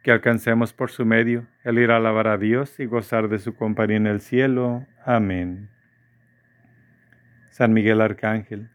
que 0.03 0.11
alcancemos 0.11 0.73
por 0.73 0.91
su 0.91 1.05
medio 1.05 1.45
el 1.63 1.79
ir 1.79 1.91
a 1.91 1.97
alabar 1.97 2.27
a 2.27 2.37
Dios 2.37 2.79
y 2.79 2.85
gozar 2.85 3.27
de 3.27 3.39
su 3.39 3.55
compañía 3.55 3.97
en 3.97 4.07
el 4.07 4.21
cielo. 4.21 4.85
Amén. 5.03 5.69
San 7.49 7.73
Miguel 7.73 8.01
Arcángel, 8.01 8.69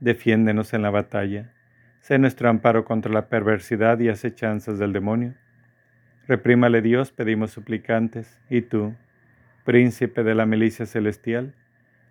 defiéndenos 0.00 0.74
en 0.74 0.82
la 0.82 0.90
batalla, 0.90 1.52
sé 2.00 2.18
nuestro 2.18 2.48
amparo 2.48 2.84
contra 2.84 3.12
la 3.12 3.28
perversidad 3.28 3.98
y 4.00 4.08
acechanzas 4.08 4.78
del 4.78 4.92
demonio 4.92 5.34
Reprímale 6.28 6.82
Dios, 6.82 7.12
pedimos 7.12 7.52
suplicantes, 7.52 8.40
y 8.50 8.62
tú, 8.62 8.94
príncipe 9.64 10.24
de 10.24 10.34
la 10.34 10.44
milicia 10.44 10.84
celestial, 10.84 11.54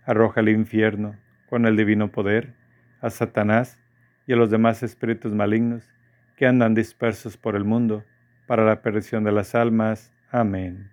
arroja 0.05 0.39
al 0.39 0.49
infierno, 0.49 1.17
con 1.49 1.65
el 1.65 1.75
divino 1.75 2.11
poder, 2.11 2.53
a 3.01 3.09
Satanás 3.09 3.77
y 4.25 4.33
a 4.33 4.35
los 4.37 4.49
demás 4.49 4.83
espíritus 4.83 5.33
malignos 5.33 5.89
que 6.37 6.47
andan 6.47 6.73
dispersos 6.73 7.37
por 7.37 7.55
el 7.55 7.65
mundo, 7.65 8.03
para 8.47 8.63
la 8.63 8.81
perdición 8.81 9.23
de 9.23 9.31
las 9.31 9.55
almas. 9.55 10.13
Amén. 10.31 10.91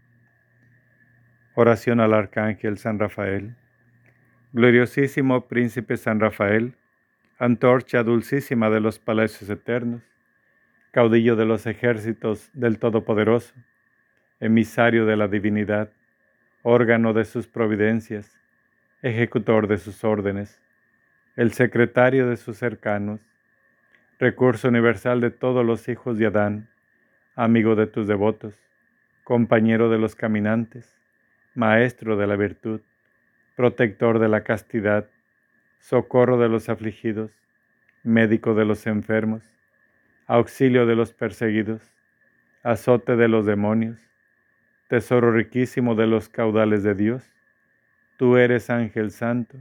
Oración 1.54 2.00
al 2.00 2.14
Arcángel 2.14 2.78
San 2.78 2.98
Rafael. 2.98 3.56
Gloriosísimo 4.52 5.48
Príncipe 5.48 5.96
San 5.96 6.20
Rafael, 6.20 6.74
antorcha 7.38 8.02
dulcísima 8.02 8.70
de 8.70 8.80
los 8.80 8.98
palacios 8.98 9.48
eternos, 9.48 10.02
caudillo 10.92 11.36
de 11.36 11.46
los 11.46 11.66
ejércitos 11.66 12.50
del 12.52 12.78
Todopoderoso, 12.78 13.54
emisario 14.40 15.06
de 15.06 15.16
la 15.16 15.26
divinidad, 15.26 15.90
órgano 16.62 17.14
de 17.14 17.24
sus 17.24 17.46
providencias, 17.46 18.38
ejecutor 19.00 19.68
de 19.68 19.78
sus 19.78 20.04
órdenes, 20.04 20.60
el 21.34 21.54
secretario 21.54 22.28
de 22.28 22.36
sus 22.36 22.58
cercanos, 22.58 23.20
recurso 24.18 24.68
universal 24.68 25.22
de 25.22 25.30
todos 25.30 25.64
los 25.64 25.88
hijos 25.88 26.18
de 26.18 26.26
Adán, 26.26 26.68
amigo 27.36 27.74
de 27.74 27.86
tus 27.86 28.06
devotos, 28.06 28.54
compañero 29.24 29.88
de 29.88 29.96
los 29.96 30.14
caminantes, 30.14 30.94
maestro 31.54 32.18
de 32.18 32.26
la 32.26 32.36
virtud, 32.36 32.82
protector 33.56 34.18
de 34.18 34.28
la 34.28 34.44
castidad, 34.44 35.08
socorro 35.80 36.38
de 36.38 36.50
los 36.50 36.68
afligidos, 36.68 37.32
médico 38.02 38.54
de 38.54 38.66
los 38.66 38.86
enfermos, 38.86 39.42
auxilio 40.32 40.86
de 40.86 40.96
los 40.96 41.12
perseguidos, 41.12 41.82
azote 42.62 43.16
de 43.16 43.28
los 43.28 43.44
demonios, 43.44 44.00
tesoro 44.88 45.30
riquísimo 45.30 45.94
de 45.94 46.06
los 46.06 46.30
caudales 46.30 46.82
de 46.82 46.94
Dios. 46.94 47.30
Tú 48.16 48.38
eres 48.38 48.70
ángel 48.70 49.10
santo, 49.10 49.58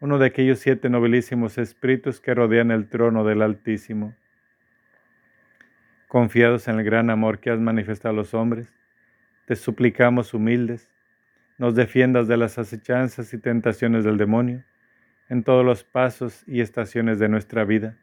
uno 0.00 0.16
de 0.16 0.24
aquellos 0.24 0.60
siete 0.60 0.88
nobilísimos 0.88 1.58
espíritus 1.58 2.22
que 2.22 2.32
rodean 2.32 2.70
el 2.70 2.88
trono 2.88 3.22
del 3.22 3.42
Altísimo. 3.42 4.14
Confiados 6.06 6.68
en 6.68 6.78
el 6.78 6.84
gran 6.84 7.10
amor 7.10 7.38
que 7.38 7.50
has 7.50 7.60
manifestado 7.60 8.14
a 8.14 8.16
los 8.16 8.32
hombres, 8.32 8.72
te 9.44 9.56
suplicamos 9.56 10.32
humildes, 10.32 10.90
nos 11.58 11.74
defiendas 11.74 12.28
de 12.28 12.38
las 12.38 12.58
acechanzas 12.58 13.34
y 13.34 13.38
tentaciones 13.38 14.04
del 14.04 14.16
demonio 14.16 14.64
en 15.28 15.44
todos 15.44 15.66
los 15.66 15.84
pasos 15.84 16.44
y 16.46 16.62
estaciones 16.62 17.18
de 17.18 17.28
nuestra 17.28 17.64
vida 17.64 17.98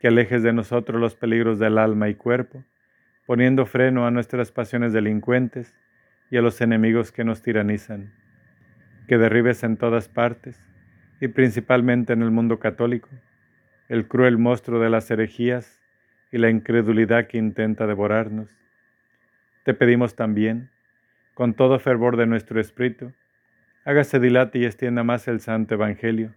que 0.00 0.08
alejes 0.08 0.42
de 0.42 0.52
nosotros 0.52 1.00
los 1.00 1.14
peligros 1.16 1.58
del 1.58 1.78
alma 1.78 2.08
y 2.08 2.14
cuerpo, 2.14 2.64
poniendo 3.26 3.66
freno 3.66 4.06
a 4.06 4.10
nuestras 4.10 4.52
pasiones 4.52 4.92
delincuentes 4.92 5.74
y 6.30 6.36
a 6.36 6.42
los 6.42 6.60
enemigos 6.60 7.12
que 7.12 7.24
nos 7.24 7.42
tiranizan, 7.42 8.12
que 9.06 9.18
derribes 9.18 9.64
en 9.64 9.76
todas 9.76 10.08
partes, 10.08 10.62
y 11.20 11.28
principalmente 11.28 12.12
en 12.12 12.22
el 12.22 12.30
mundo 12.30 12.58
católico, 12.58 13.08
el 13.88 14.06
cruel 14.06 14.38
monstruo 14.38 14.80
de 14.80 14.90
las 14.90 15.10
herejías 15.10 15.80
y 16.30 16.38
la 16.38 16.50
incredulidad 16.50 17.26
que 17.26 17.38
intenta 17.38 17.86
devorarnos. 17.86 18.50
Te 19.64 19.74
pedimos 19.74 20.14
también, 20.14 20.70
con 21.34 21.54
todo 21.54 21.78
fervor 21.78 22.16
de 22.16 22.26
nuestro 22.26 22.60
espíritu, 22.60 23.12
hágase 23.84 24.20
dilate 24.20 24.58
y 24.58 24.64
extienda 24.64 25.02
más 25.02 25.28
el 25.28 25.40
santo 25.40 25.74
Evangelio, 25.74 26.34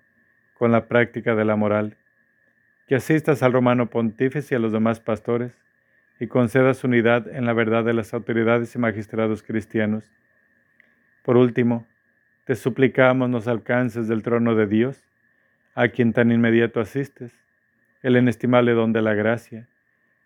con 0.57 0.71
la 0.71 0.87
práctica 0.87 1.35
de 1.35 1.45
la 1.45 1.55
moral, 1.55 1.97
que 2.91 2.97
asistas 2.97 3.41
al 3.41 3.53
romano 3.53 3.89
pontífice 3.89 4.53
y 4.53 4.57
a 4.57 4.59
los 4.59 4.73
demás 4.73 4.99
pastores, 4.99 5.53
y 6.19 6.27
concedas 6.27 6.83
unidad 6.83 7.25
en 7.33 7.45
la 7.45 7.53
verdad 7.53 7.85
de 7.85 7.93
las 7.93 8.13
autoridades 8.13 8.75
y 8.75 8.79
magistrados 8.79 9.43
cristianos. 9.43 10.11
Por 11.23 11.37
último, 11.37 11.87
te 12.43 12.53
suplicamos 12.55 13.29
nos 13.29 13.47
alcances 13.47 14.09
del 14.09 14.23
trono 14.23 14.55
de 14.55 14.67
Dios, 14.67 15.01
a 15.73 15.87
quien 15.87 16.11
tan 16.11 16.33
inmediato 16.33 16.81
asistes, 16.81 17.33
el 18.01 18.17
inestimable 18.17 18.73
don 18.73 18.91
de 18.91 19.01
la 19.01 19.13
gracia, 19.13 19.69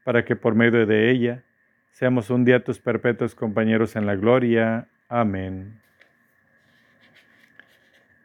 para 0.04 0.26
que 0.26 0.36
por 0.36 0.56
medio 0.56 0.88
de 0.88 1.12
ella 1.12 1.44
seamos 1.92 2.32
un 2.32 2.46
día 2.46 2.64
tus 2.64 2.80
perpetuos 2.80 3.36
compañeros 3.36 3.96
en 3.96 4.08
la 4.08 4.16
gloria. 4.16 4.88
Amén. 5.08 5.80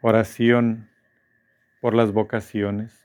Oración 0.01 0.89
por 1.79 1.93
las 1.93 2.11
vocaciones. 2.11 3.00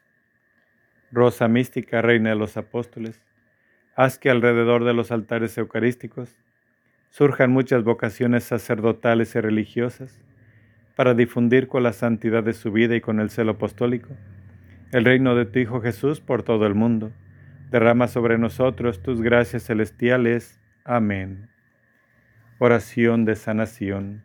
Rosa 1.16 1.48
mística, 1.48 2.02
reina 2.02 2.28
de 2.28 2.36
los 2.36 2.58
apóstoles, 2.58 3.22
haz 3.94 4.18
que 4.18 4.28
alrededor 4.28 4.84
de 4.84 4.92
los 4.92 5.10
altares 5.10 5.56
eucarísticos 5.56 6.36
surjan 7.08 7.50
muchas 7.50 7.84
vocaciones 7.84 8.44
sacerdotales 8.44 9.34
y 9.34 9.40
religiosas 9.40 10.20
para 10.94 11.14
difundir 11.14 11.68
con 11.68 11.82
la 11.82 11.94
santidad 11.94 12.44
de 12.44 12.52
su 12.52 12.70
vida 12.70 12.96
y 12.96 13.00
con 13.00 13.18
el 13.18 13.30
celo 13.30 13.52
apostólico 13.52 14.10
el 14.92 15.06
reino 15.06 15.34
de 15.34 15.46
tu 15.46 15.58
Hijo 15.58 15.80
Jesús 15.80 16.20
por 16.20 16.42
todo 16.42 16.66
el 16.66 16.74
mundo. 16.74 17.10
Derrama 17.70 18.08
sobre 18.08 18.36
nosotros 18.36 19.02
tus 19.02 19.22
gracias 19.22 19.64
celestiales. 19.64 20.60
Amén. 20.84 21.48
Oración 22.58 23.24
de 23.24 23.36
sanación. 23.36 24.22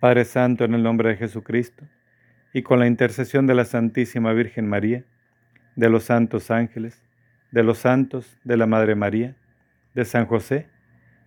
Padre 0.00 0.24
Santo, 0.24 0.64
en 0.64 0.72
el 0.72 0.82
nombre 0.82 1.10
de 1.10 1.16
Jesucristo, 1.16 1.84
y 2.52 2.62
con 2.62 2.78
la 2.78 2.86
intercesión 2.86 3.46
de 3.46 3.54
la 3.54 3.64
Santísima 3.64 4.32
Virgen 4.32 4.68
María, 4.68 5.04
de 5.76 5.88
los 5.88 6.04
santos 6.04 6.50
ángeles, 6.50 7.02
de 7.50 7.62
los 7.62 7.78
santos, 7.78 8.38
de 8.44 8.56
la 8.56 8.66
Madre 8.66 8.94
María, 8.94 9.36
de 9.94 10.04
San 10.04 10.26
José, 10.26 10.68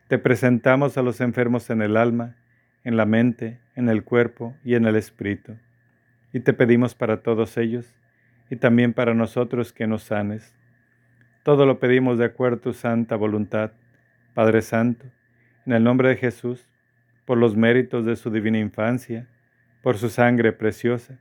te 0.07 0.19
presentamos 0.19 0.97
a 0.97 1.01
los 1.01 1.21
enfermos 1.21 1.69
en 1.69 1.81
el 1.81 1.97
alma, 1.97 2.35
en 2.83 2.95
la 2.95 3.05
mente, 3.05 3.59
en 3.75 3.89
el 3.89 4.03
cuerpo 4.03 4.55
y 4.63 4.75
en 4.75 4.85
el 4.85 4.95
espíritu. 4.95 5.57
Y 6.31 6.41
te 6.41 6.53
pedimos 6.53 6.93
para 6.93 7.23
todos 7.23 7.57
ellos 7.57 7.95
y 8.49 8.57
también 8.57 8.93
para 8.93 9.13
nosotros 9.13 9.73
que 9.73 9.87
nos 9.87 10.03
sanes. 10.03 10.55
Todo 11.43 11.65
lo 11.65 11.79
pedimos 11.79 12.19
de 12.19 12.25
acuerdo 12.25 12.57
a 12.57 12.61
tu 12.61 12.73
santa 12.73 13.15
voluntad, 13.15 13.71
Padre 14.35 14.61
Santo, 14.61 15.05
en 15.65 15.73
el 15.73 15.83
nombre 15.83 16.09
de 16.09 16.17
Jesús, 16.17 16.67
por 17.25 17.37
los 17.39 17.55
méritos 17.55 18.05
de 18.05 18.15
su 18.15 18.29
divina 18.29 18.59
infancia, 18.59 19.27
por 19.85 19.99
su 19.99 20.09
sangre 20.09 20.51
preciosa, 20.51 21.19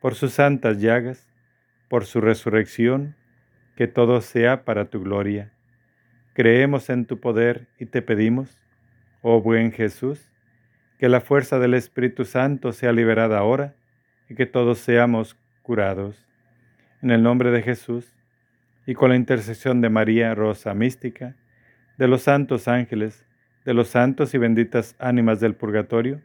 por 0.00 0.14
sus 0.14 0.32
santas 0.32 0.80
llagas, 0.80 1.28
por 1.90 2.06
su 2.06 2.22
resurrección, 2.22 3.14
que 3.76 3.88
todo 3.88 4.22
sea 4.22 4.64
para 4.64 4.86
tu 4.86 5.02
gloria. 5.02 5.52
Creemos 6.32 6.88
en 6.88 7.04
tu 7.04 7.20
poder 7.20 7.68
y 7.78 7.84
te 7.84 8.00
pedimos, 8.00 8.58
oh 9.20 9.42
buen 9.42 9.70
Jesús, 9.70 10.32
que 10.98 11.10
la 11.10 11.20
fuerza 11.20 11.58
del 11.58 11.74
Espíritu 11.74 12.24
Santo 12.24 12.72
sea 12.72 12.90
liberada 12.90 13.36
ahora 13.36 13.74
y 14.30 14.34
que 14.34 14.46
todos 14.46 14.78
seamos 14.78 15.36
curados. 15.60 16.26
En 17.02 17.10
el 17.10 17.22
nombre 17.22 17.50
de 17.50 17.60
Jesús 17.60 18.16
y 18.86 18.94
con 18.94 19.10
la 19.10 19.16
intercesión 19.16 19.82
de 19.82 19.90
María 19.90 20.34
Rosa 20.34 20.72
Mística, 20.72 21.36
de 21.98 22.08
los 22.08 22.22
santos 22.22 22.66
ángeles, 22.66 23.26
de 23.66 23.74
los 23.74 23.88
santos 23.88 24.32
y 24.32 24.38
benditas 24.38 24.96
ánimas 24.98 25.38
del 25.38 25.54
purgatorio, 25.54 26.22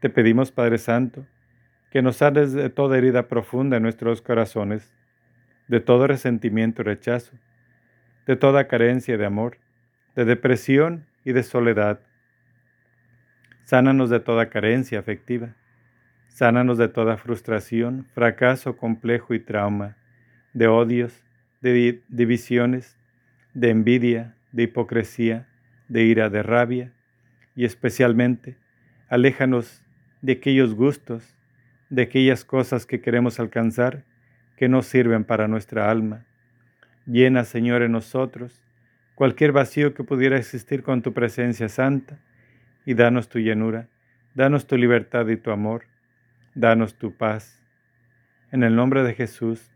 te 0.00 0.10
pedimos, 0.10 0.52
Padre 0.52 0.78
Santo, 0.78 1.26
que 1.90 2.02
nos 2.02 2.16
sanes 2.16 2.52
de 2.52 2.70
toda 2.70 2.98
herida 2.98 3.28
profunda 3.28 3.78
en 3.78 3.82
nuestros 3.82 4.22
corazones, 4.22 4.92
de 5.68 5.80
todo 5.80 6.06
resentimiento 6.06 6.82
y 6.82 6.84
rechazo, 6.84 7.36
de 8.26 8.36
toda 8.36 8.68
carencia 8.68 9.16
de 9.16 9.26
amor, 9.26 9.58
de 10.14 10.24
depresión 10.24 11.06
y 11.24 11.32
de 11.32 11.42
soledad. 11.42 12.00
Sánanos 13.64 14.10
de 14.10 14.20
toda 14.20 14.50
carencia 14.50 14.98
afectiva, 14.98 15.54
sánanos 16.28 16.78
de 16.78 16.88
toda 16.88 17.16
frustración, 17.16 18.06
fracaso 18.14 18.76
complejo 18.76 19.34
y 19.34 19.40
trauma, 19.40 19.96
de 20.52 20.68
odios, 20.68 21.24
de 21.60 22.02
divisiones, 22.08 22.96
de 23.54 23.70
envidia, 23.70 24.36
de 24.52 24.64
hipocresía, 24.64 25.48
de 25.88 26.04
ira, 26.04 26.30
de 26.30 26.42
rabia, 26.42 26.92
y 27.56 27.64
especialmente, 27.64 28.56
aléjanos 29.08 29.82
de 30.22 30.32
aquellos 30.32 30.74
gustos, 30.74 31.34
de 31.90 32.02
aquellas 32.02 32.44
cosas 32.44 32.86
que 32.86 33.00
queremos 33.00 33.40
alcanzar 33.40 34.04
que 34.56 34.68
no 34.68 34.82
sirven 34.82 35.24
para 35.24 35.48
nuestra 35.48 35.90
alma. 35.90 36.26
Llena, 37.06 37.44
Señor, 37.44 37.82
en 37.82 37.92
nosotros 37.92 38.62
cualquier 39.14 39.52
vacío 39.52 39.94
que 39.94 40.04
pudiera 40.04 40.36
existir 40.36 40.82
con 40.82 41.02
tu 41.02 41.12
presencia 41.12 41.68
santa 41.68 42.18
y 42.84 42.94
danos 42.94 43.28
tu 43.28 43.38
llenura, 43.38 43.88
danos 44.34 44.66
tu 44.66 44.76
libertad 44.76 45.26
y 45.28 45.36
tu 45.36 45.50
amor, 45.50 45.84
danos 46.54 46.94
tu 46.96 47.16
paz. 47.16 47.62
En 48.52 48.62
el 48.62 48.76
nombre 48.76 49.02
de 49.02 49.14
Jesús 49.14 49.70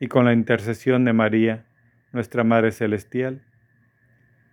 y 0.00 0.06
con 0.06 0.24
la 0.24 0.32
intercesión 0.32 1.04
de 1.04 1.12
María, 1.12 1.64
nuestra 2.12 2.44
Madre 2.44 2.72
Celestial, 2.72 3.42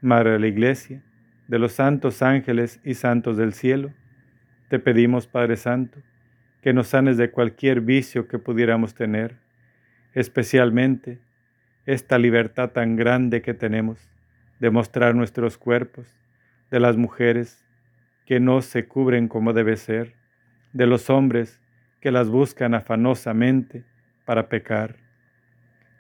Madre 0.02 0.32
de 0.32 0.40
la 0.40 0.48
Iglesia, 0.48 1.04
de 1.48 1.60
los 1.60 1.74
santos 1.74 2.22
ángeles 2.22 2.80
y 2.84 2.96
santos 2.96 3.38
del 3.38 3.54
cielo, 3.54 3.92
te 4.70 4.80
pedimos, 4.80 5.28
Padre 5.28 5.58
Santo, 5.58 6.00
que 6.62 6.74
nos 6.74 6.88
sanes 6.88 7.18
de 7.18 7.30
cualquier 7.30 7.82
vicio 7.82 8.28
que 8.28 8.40
pudiéramos 8.40 8.96
tener, 8.96 9.38
especialmente 10.14 11.20
esta 11.86 12.18
libertad 12.18 12.72
tan 12.72 12.96
grande 12.96 13.42
que 13.42 13.54
tenemos 13.54 14.10
de 14.60 14.70
mostrar 14.72 15.14
nuestros 15.16 15.58
cuerpos, 15.58 16.08
de 16.72 16.80
las 16.80 16.98
mujeres 16.98 17.64
que 18.26 18.40
no 18.40 18.62
se 18.62 18.88
cubren 18.88 19.28
como 19.28 19.54
debe 19.54 19.76
ser, 19.76 20.16
de 20.74 20.88
los 20.88 21.10
hombres 21.10 21.62
que 22.02 22.12
las 22.12 22.30
buscan 22.30 22.74
afanosamente 22.74 23.84
para 24.26 24.50
pecar. 24.50 24.96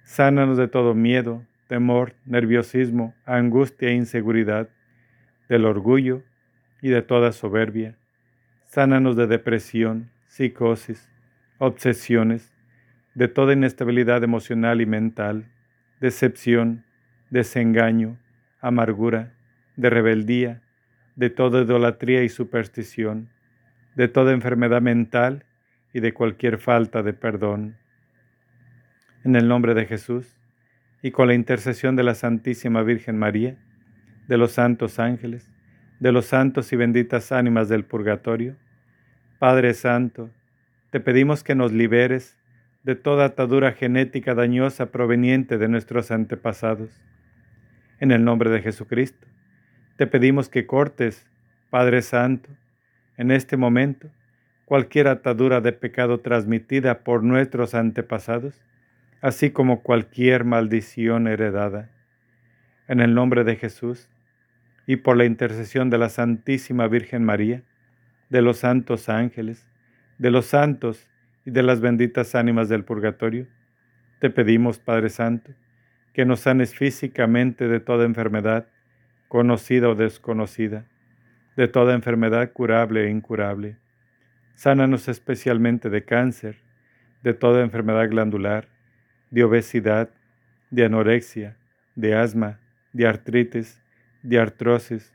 Sánanos 0.03 0.57
de 0.57 0.68
todo 0.68 0.95
miedo, 0.95 1.45
temor, 1.68 2.16
nerviosismo, 2.26 3.13
angustia 3.26 3.89
e 3.89 3.93
inseguridad, 3.93 4.70
del 5.47 5.66
orgullo 5.66 6.24
y 6.82 6.89
de 6.89 7.01
toda 7.01 7.32
soberbia. 7.32 7.95
Sánanos 8.76 9.15
de 9.15 9.26
depresión, 9.26 10.11
psicosis, 10.28 11.09
obsesiones, 11.59 12.53
de 13.13 13.30
toda 13.30 13.53
inestabilidad 13.53 14.21
emocional 14.21 14.82
y 14.82 14.86
mental, 14.86 15.45
decepción, 16.01 16.84
desengaño, 17.30 18.19
amargura, 18.59 19.32
de 19.78 19.89
rebeldía, 19.89 20.61
de 21.15 21.30
toda 21.30 21.61
idolatría 21.61 22.23
y 22.23 22.28
superstición, 22.28 23.30
de 23.95 24.09
toda 24.09 24.34
enfermedad 24.34 24.82
mental 24.82 25.45
y 25.93 26.01
de 26.01 26.13
cualquier 26.13 26.57
falta 26.57 27.01
de 27.01 27.13
perdón. 27.13 27.78
En 29.23 29.38
el 29.38 29.47
nombre 29.47 29.73
de 29.73 29.86
Jesús, 29.86 30.36
y 31.01 31.11
con 31.11 31.30
la 31.30 31.34
intercesión 31.34 31.95
de 31.95 32.03
la 32.03 32.13
Santísima 32.13 32.84
Virgen 32.84 33.17
María, 33.17 33.55
de 34.28 34.36
los 34.36 34.51
santos 34.51 34.99
ángeles, 34.99 35.49
de 36.01 36.11
los 36.11 36.26
santos 36.26 36.73
y 36.73 36.76
benditas 36.76 37.32
ánimas 37.32 37.69
del 37.69 37.86
purgatorio, 37.86 38.57
Padre 39.39 39.73
Santo, 39.73 40.29
te 40.91 40.99
pedimos 40.99 41.43
que 41.43 41.55
nos 41.55 41.71
liberes 41.71 42.38
de 42.83 42.95
toda 42.95 43.25
atadura 43.25 43.73
genética 43.73 44.36
dañosa 44.36 44.88
proveniente 44.91 45.57
de 45.57 45.67
nuestros 45.67 46.11
antepasados. 46.11 46.89
En 47.99 48.11
el 48.11 48.23
nombre 48.23 48.49
de 48.49 48.61
Jesucristo, 48.61 49.27
te 49.97 50.07
pedimos 50.07 50.49
que 50.49 50.65
cortes, 50.65 51.27
Padre 51.69 52.01
Santo, 52.01 52.49
en 53.17 53.31
este 53.31 53.57
momento, 53.57 54.09
cualquier 54.65 55.07
atadura 55.07 55.61
de 55.61 55.71
pecado 55.73 56.19
transmitida 56.19 56.99
por 56.99 57.23
nuestros 57.23 57.73
antepasados 57.75 58.61
así 59.25 59.49
como 59.49 59.81
cualquier 59.81 60.43
maldición 60.43 61.27
heredada. 61.27 61.89
En 62.88 62.99
el 62.99 63.15
nombre 63.15 63.43
de 63.43 63.55
Jesús 63.55 64.07
y 64.86 64.97
por 64.97 65.17
la 65.17 65.25
intercesión 65.25 65.89
de 65.89 65.97
la 65.97 66.09
Santísima 66.09 66.88
Virgen 66.88 67.25
María, 67.25 67.63
de 68.30 68.41
los 68.41 68.57
santos 68.57 69.09
ángeles, 69.09 69.67
de 70.17 70.32
los 70.32 70.45
santos 70.45 71.07
y 71.45 71.51
de 71.51 71.63
las 71.63 71.82
benditas 71.82 72.36
ánimas 72.36 72.69
del 72.69 72.84
purgatorio, 72.84 73.47
te 74.19 74.30
pedimos, 74.30 74.80
Padre 74.80 75.09
Santo, 75.09 75.51
que 76.13 76.26
nos 76.26 76.41
sanes 76.41 76.73
físicamente 76.73 77.67
de 77.67 77.80
toda 77.80 78.05
enfermedad, 78.05 78.67
conocida 79.28 79.89
o 79.89 79.95
desconocida, 79.95 80.86
de 81.57 81.67
toda 81.67 81.93
enfermedad 81.93 82.51
curable 82.53 83.05
e 83.05 83.09
incurable. 83.09 83.78
Sánanos 84.55 85.07
especialmente 85.07 85.89
de 85.89 86.05
cáncer, 86.05 86.57
de 87.21 87.34
toda 87.34 87.61
enfermedad 87.61 88.09
glandular, 88.09 88.67
de 89.30 89.43
obesidad, 89.43 90.09
de 90.71 90.86
anorexia, 90.86 91.57
de 91.95 92.15
asma, 92.15 92.59
de 92.93 93.07
artritis, 93.07 93.82
de 94.23 94.39
artrosis, 94.39 95.13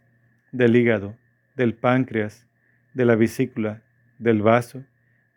del 0.52 0.76
hígado, 0.76 1.16
del 1.56 1.74
páncreas, 1.74 2.46
de 2.95 3.05
la 3.05 3.16
vesícula, 3.16 3.82
del 4.18 4.43
vaso, 4.43 4.84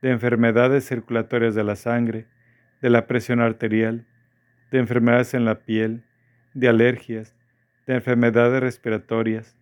de 0.01 0.11
enfermedades 0.11 0.85
circulatorias 0.87 1.55
de 1.55 1.63
la 1.63 1.75
sangre, 1.75 2.27
de 2.81 2.89
la 2.89 3.07
presión 3.07 3.39
arterial, 3.39 4.05
de 4.71 4.79
enfermedades 4.79 5.33
en 5.33 5.45
la 5.45 5.59
piel, 5.59 6.03
de 6.53 6.67
alergias, 6.67 7.35
de 7.87 7.95
enfermedades 7.95 8.61
respiratorias, 8.61 9.57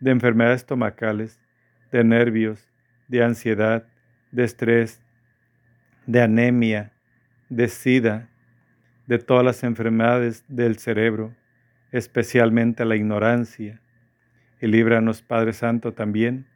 de 0.00 0.10
enfermedades 0.10 0.62
estomacales, 0.62 1.40
de 1.92 2.02
nervios, 2.02 2.68
de 3.08 3.22
ansiedad, 3.22 3.86
de 4.32 4.44
estrés, 4.44 5.00
de 6.06 6.22
anemia, 6.22 6.92
de 7.48 7.68
sida, 7.68 8.28
de 9.06 9.18
todas 9.18 9.44
las 9.44 9.62
enfermedades 9.62 10.44
del 10.48 10.78
cerebro, 10.78 11.34
especialmente 11.92 12.84
la 12.84 12.96
ignorancia. 12.96 13.80
Y 14.60 14.66
líbranos, 14.66 15.22
Padre 15.22 15.52
Santo, 15.52 15.92
también 15.92 16.46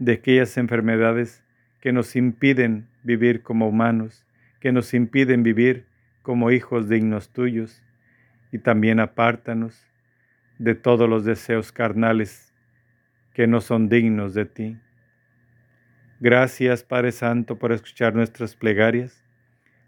de 0.00 0.14
aquellas 0.14 0.56
enfermedades 0.56 1.44
que 1.80 1.92
nos 1.92 2.16
impiden 2.16 2.88
vivir 3.04 3.42
como 3.42 3.68
humanos, 3.68 4.26
que 4.58 4.72
nos 4.72 4.92
impiden 4.92 5.44
vivir 5.44 5.86
como 6.22 6.50
hijos 6.50 6.88
dignos 6.88 7.32
tuyos. 7.32 7.80
Y 8.50 8.58
también 8.58 8.98
apártanos 8.98 9.86
de 10.58 10.74
todos 10.74 11.08
los 11.08 11.24
deseos 11.24 11.70
carnales 11.70 12.52
que 13.34 13.46
no 13.46 13.60
son 13.60 13.88
dignos 13.88 14.34
de 14.34 14.46
ti. 14.46 14.76
Gracias, 16.18 16.82
Padre 16.82 17.12
Santo, 17.12 17.60
por 17.60 17.70
escuchar 17.70 18.16
nuestras 18.16 18.56
plegarias 18.56 19.24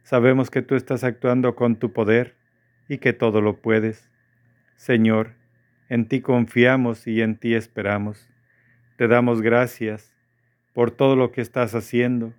Sabemos 0.04 0.50
que 0.50 0.62
tú 0.62 0.74
estás 0.74 1.04
actuando 1.04 1.54
con 1.54 1.76
tu 1.76 1.92
poder 1.92 2.34
y 2.88 2.98
que 2.98 3.12
todo 3.12 3.40
lo 3.40 3.62
puedes. 3.62 4.10
Señor, 4.74 5.34
en 5.88 6.08
ti 6.08 6.20
confiamos 6.20 7.06
y 7.06 7.22
en 7.22 7.36
ti 7.36 7.54
esperamos. 7.54 8.31
Te 9.02 9.08
damos 9.08 9.42
gracias 9.42 10.14
por 10.74 10.92
todo 10.92 11.16
lo 11.16 11.32
que 11.32 11.40
estás 11.40 11.74
haciendo 11.74 12.34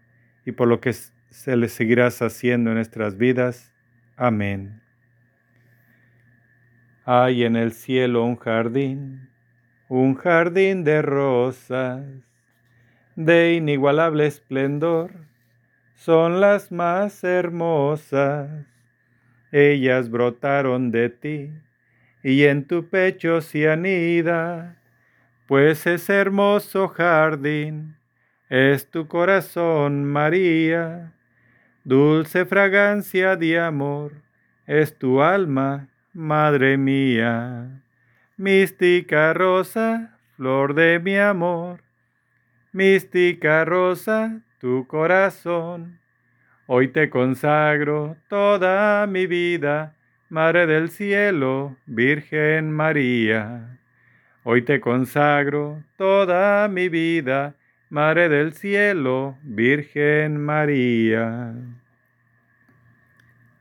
y 0.45 0.53
por 0.53 0.69
lo 0.69 0.79
que 0.79 0.93
se 0.93 1.57
le 1.57 1.67
seguirás 1.67 2.21
haciendo 2.21 2.69
en 2.69 2.77
nuestras 2.77 3.17
vidas. 3.17 3.73
Amén. 4.15 4.81
Hay 7.03 7.43
en 7.43 7.57
el 7.57 7.73
cielo 7.73 8.23
un 8.23 8.37
jardín, 8.37 9.29
un 9.89 10.15
jardín 10.15 10.85
de 10.85 11.01
rosas, 11.01 12.05
de 13.17 13.55
inigualable 13.55 14.25
esplendor 14.25 15.11
son 15.95 16.39
las 16.39 16.71
más 16.71 17.25
hermosas. 17.25 18.49
Ellas 19.51 20.09
brotaron 20.09 20.91
de 20.91 21.09
ti 21.09 21.51
y 22.23 22.45
en 22.45 22.65
tu 22.65 22.87
pecho 22.87 23.41
se 23.41 23.69
anida, 23.69 24.77
pues 25.53 25.85
ese 25.85 26.15
hermoso 26.15 26.87
jardín 26.87 27.95
es 28.49 28.89
tu 28.89 29.07
corazón, 29.07 30.03
María. 30.03 31.13
Dulce 31.83 32.45
fragancia 32.45 33.35
de 33.35 33.59
amor 33.59 34.13
es 34.65 34.97
tu 34.97 35.21
alma, 35.21 35.89
Madre 36.11 36.75
mía. 36.79 37.83
mística 38.35 39.31
rosa, 39.35 40.17
flor 40.37 40.73
de 40.73 40.99
mi 40.99 41.17
amor, 41.17 41.83
mística 42.71 43.63
rosa, 43.63 44.41
tu 44.59 44.87
corazón. 44.87 45.99
Hoy 46.65 46.87
te 46.87 47.11
consagro 47.11 48.17
toda 48.27 49.05
mi 49.05 49.27
vida, 49.27 49.93
Madre 50.29 50.65
del 50.65 50.89
Cielo, 50.89 51.77
Virgen 51.85 52.71
María. 52.71 53.82
Hoy 54.45 54.61
te 54.63 54.81
consagro 54.81 55.81
toda 55.95 56.67
mi 56.67 56.89
vida, 56.89 57.55
Madre 57.89 58.27
del 58.27 58.51
Cielo, 58.51 59.37
Virgen 59.41 60.37
María. 60.43 61.53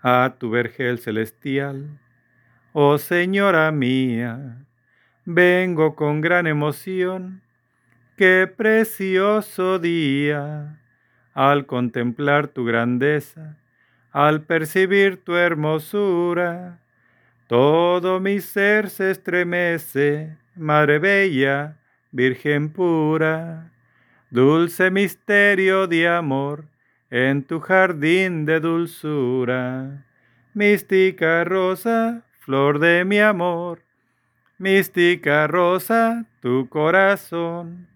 A 0.02 0.34
tu 0.40 0.50
vergel 0.50 0.98
celestial, 0.98 2.00
oh 2.72 2.98
Señora 2.98 3.70
mía, 3.70 4.66
vengo 5.24 5.94
con 5.94 6.20
gran 6.20 6.48
emoción, 6.48 7.42
qué 8.16 8.52
precioso 8.52 9.78
día. 9.78 10.80
Al 11.32 11.64
contemplar 11.66 12.48
tu 12.48 12.64
grandeza, 12.64 13.56
al 14.10 14.42
percibir 14.42 15.22
tu 15.22 15.36
hermosura, 15.36 16.80
todo 17.46 18.18
mi 18.18 18.40
ser 18.40 18.90
se 18.90 19.12
estremece, 19.12 20.41
Madre 20.54 20.98
Bella, 20.98 21.78
Virgen 22.10 22.68
pura, 22.68 23.72
dulce 24.30 24.90
misterio 24.90 25.86
de 25.86 26.06
amor, 26.06 26.66
en 27.10 27.42
tu 27.42 27.58
jardín 27.58 28.44
de 28.44 28.60
dulzura, 28.60 30.04
mística 30.52 31.42
rosa, 31.44 32.22
flor 32.40 32.80
de 32.80 33.02
mi 33.06 33.18
amor, 33.18 33.82
mística 34.58 35.46
rosa, 35.46 36.26
tu 36.42 36.68
corazón. 36.68 37.88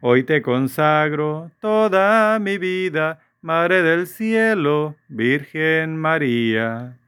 Hoy 0.00 0.24
te 0.24 0.42
consagro 0.42 1.52
toda 1.60 2.40
mi 2.40 2.58
vida, 2.58 3.20
Madre 3.40 3.82
del 3.82 4.08
Cielo, 4.08 4.96
Virgen 5.06 5.96
María. 5.96 6.98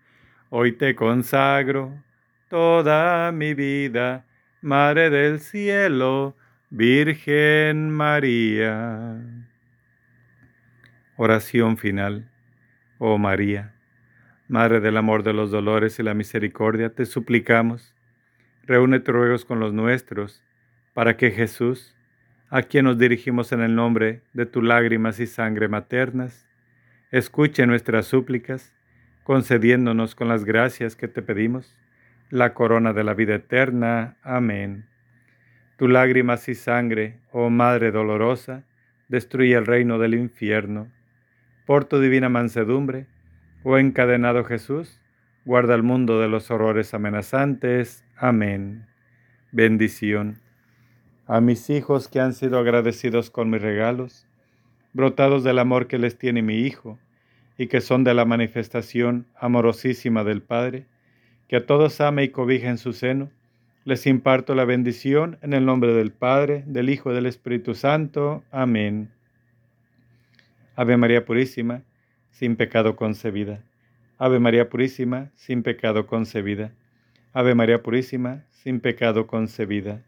Hoy 0.49 0.71
te 0.71 0.95
consagro 0.95 1.93
toda 2.49 3.33
mi 3.33 3.53
vida, 3.55 4.25
Madre 4.65 5.11
del 5.11 5.41
Cielo, 5.41 6.37
Virgen 6.71 7.91
María. 7.91 9.21
Oración 11.17 11.77
final. 11.77 12.31
Oh 12.99 13.19
María, 13.19 13.75
Madre 14.47 14.79
del 14.79 14.99
amor 14.99 15.25
de 15.25 15.33
los 15.33 15.51
dolores 15.51 15.99
y 15.99 16.05
la 16.05 16.15
misericordia, 16.15 16.91
te 16.91 17.07
suplicamos, 17.07 17.93
reúne 18.63 19.01
tus 19.01 19.13
ruegos 19.13 19.45
con 19.45 19.59
los 19.59 19.73
nuestros, 19.73 20.45
para 20.95 21.17
que 21.17 21.33
Jesús, 21.33 21.97
a 22.49 22.63
quien 22.63 22.85
nos 22.85 22.99
dirigimos 22.99 23.51
en 23.51 23.63
el 23.63 23.75
nombre 23.75 24.23
de 24.33 24.47
tus 24.47 24.63
lágrimas 24.63 25.19
y 25.19 25.27
sangre 25.27 25.67
maternas, 25.67 26.47
escuche 27.11 27.67
nuestras 27.67 28.07
súplicas, 28.07 28.73
concediéndonos 29.25 30.15
con 30.15 30.29
las 30.29 30.45
gracias 30.45 30.95
que 30.95 31.09
te 31.09 31.21
pedimos, 31.21 31.77
la 32.33 32.55
corona 32.55 32.95
de 32.95 33.05
la 33.05 33.13
vida 33.13 33.35
eterna. 33.35 34.17
Amén. 34.23 34.87
Tu 35.77 35.87
lágrimas 35.87 36.49
y 36.49 36.55
sangre, 36.55 37.21
oh 37.31 37.51
Madre 37.51 37.93
dolorosa, 37.93 38.65
destruye 39.09 39.55
el 39.55 39.67
reino 39.67 39.99
del 39.99 40.15
infierno. 40.15 40.91
Por 41.67 41.85
tu 41.85 42.01
divina 42.01 42.31
mansedumbre, 42.31 43.07
oh 43.65 43.77
encadenado 43.77 44.45
Jesús, 44.45 44.99
guarda 45.45 45.75
el 45.75 45.83
mundo 45.83 46.21
de 46.21 46.29
los 46.29 46.51
horrores 46.51 46.95
amenazantes. 46.95 48.03
Amén. 48.17 48.87
Bendición 49.51 50.39
a 51.27 51.43
mis 51.43 51.69
hijos 51.69 52.09
que 52.09 52.19
han 52.19 52.33
sido 52.33 52.59
agradecidos 52.59 53.29
con 53.29 53.51
mis 53.51 53.61
regalos, 53.61 54.27
brotados 54.95 55.45
del 55.45 55.59
amor 55.59 55.87
que 55.87 55.99
les 55.99 56.17
tiene 56.17 56.41
mi 56.41 56.61
Hijo, 56.61 56.99
y 57.59 57.67
que 57.67 57.83
son 57.83 58.05
de 58.05 58.15
la 58.15 58.25
manifestación 58.25 59.27
amorosísima 59.37 60.25
del 60.25 60.41
Padre, 60.43 60.87
que 61.53 61.57
a 61.57 61.67
todos 61.67 62.01
ama 62.01 62.23
y 62.23 62.31
cobija 62.31 62.71
en 62.71 62.79
su 62.79 62.95
seno, 62.95 63.29
les 63.85 64.07
imparto 64.07 64.55
la 64.55 64.65
bendición 64.65 65.37
en 65.43 65.53
el 65.53 65.67
nombre 65.67 65.93
del 65.93 66.11
Padre, 66.11 66.65
del 66.67 66.89
Hijo 66.89 67.13
y 67.13 67.15
del 67.15 67.27
Espíritu 67.27 67.75
Santo. 67.75 68.43
Amén. 68.51 69.11
Ave 70.77 70.97
María 70.97 71.27
Purísima, 71.27 71.83
sin 72.31 72.57
pecado 72.57 72.97
concebida. 72.97 73.63
Ave 74.17 74.39
María 74.39 74.71
Purísima, 74.71 75.31
sin 75.35 75.63
pecado 75.63 76.07
concebida. 76.07 76.73
Ave 77.35 77.55
María 77.55 77.83
Purísima, 77.83 78.45
sin 78.51 78.81
pecado 78.81 79.27
concebida 79.27 80.03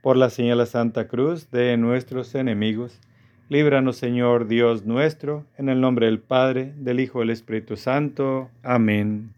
por 0.00 0.16
la 0.16 0.30
señal 0.30 0.66
Santa 0.66 1.08
Cruz 1.08 1.50
de 1.50 1.76
nuestros 1.76 2.34
enemigos. 2.34 3.02
Líbranos, 3.50 3.98
Señor 3.98 4.48
Dios 4.48 4.86
nuestro, 4.86 5.44
en 5.58 5.68
el 5.68 5.82
nombre 5.82 6.06
del 6.06 6.20
Padre, 6.20 6.72
del 6.78 7.00
Hijo 7.00 7.18
y 7.18 7.26
del 7.26 7.30
Espíritu 7.32 7.76
Santo. 7.76 8.50
Amén. 8.62 9.34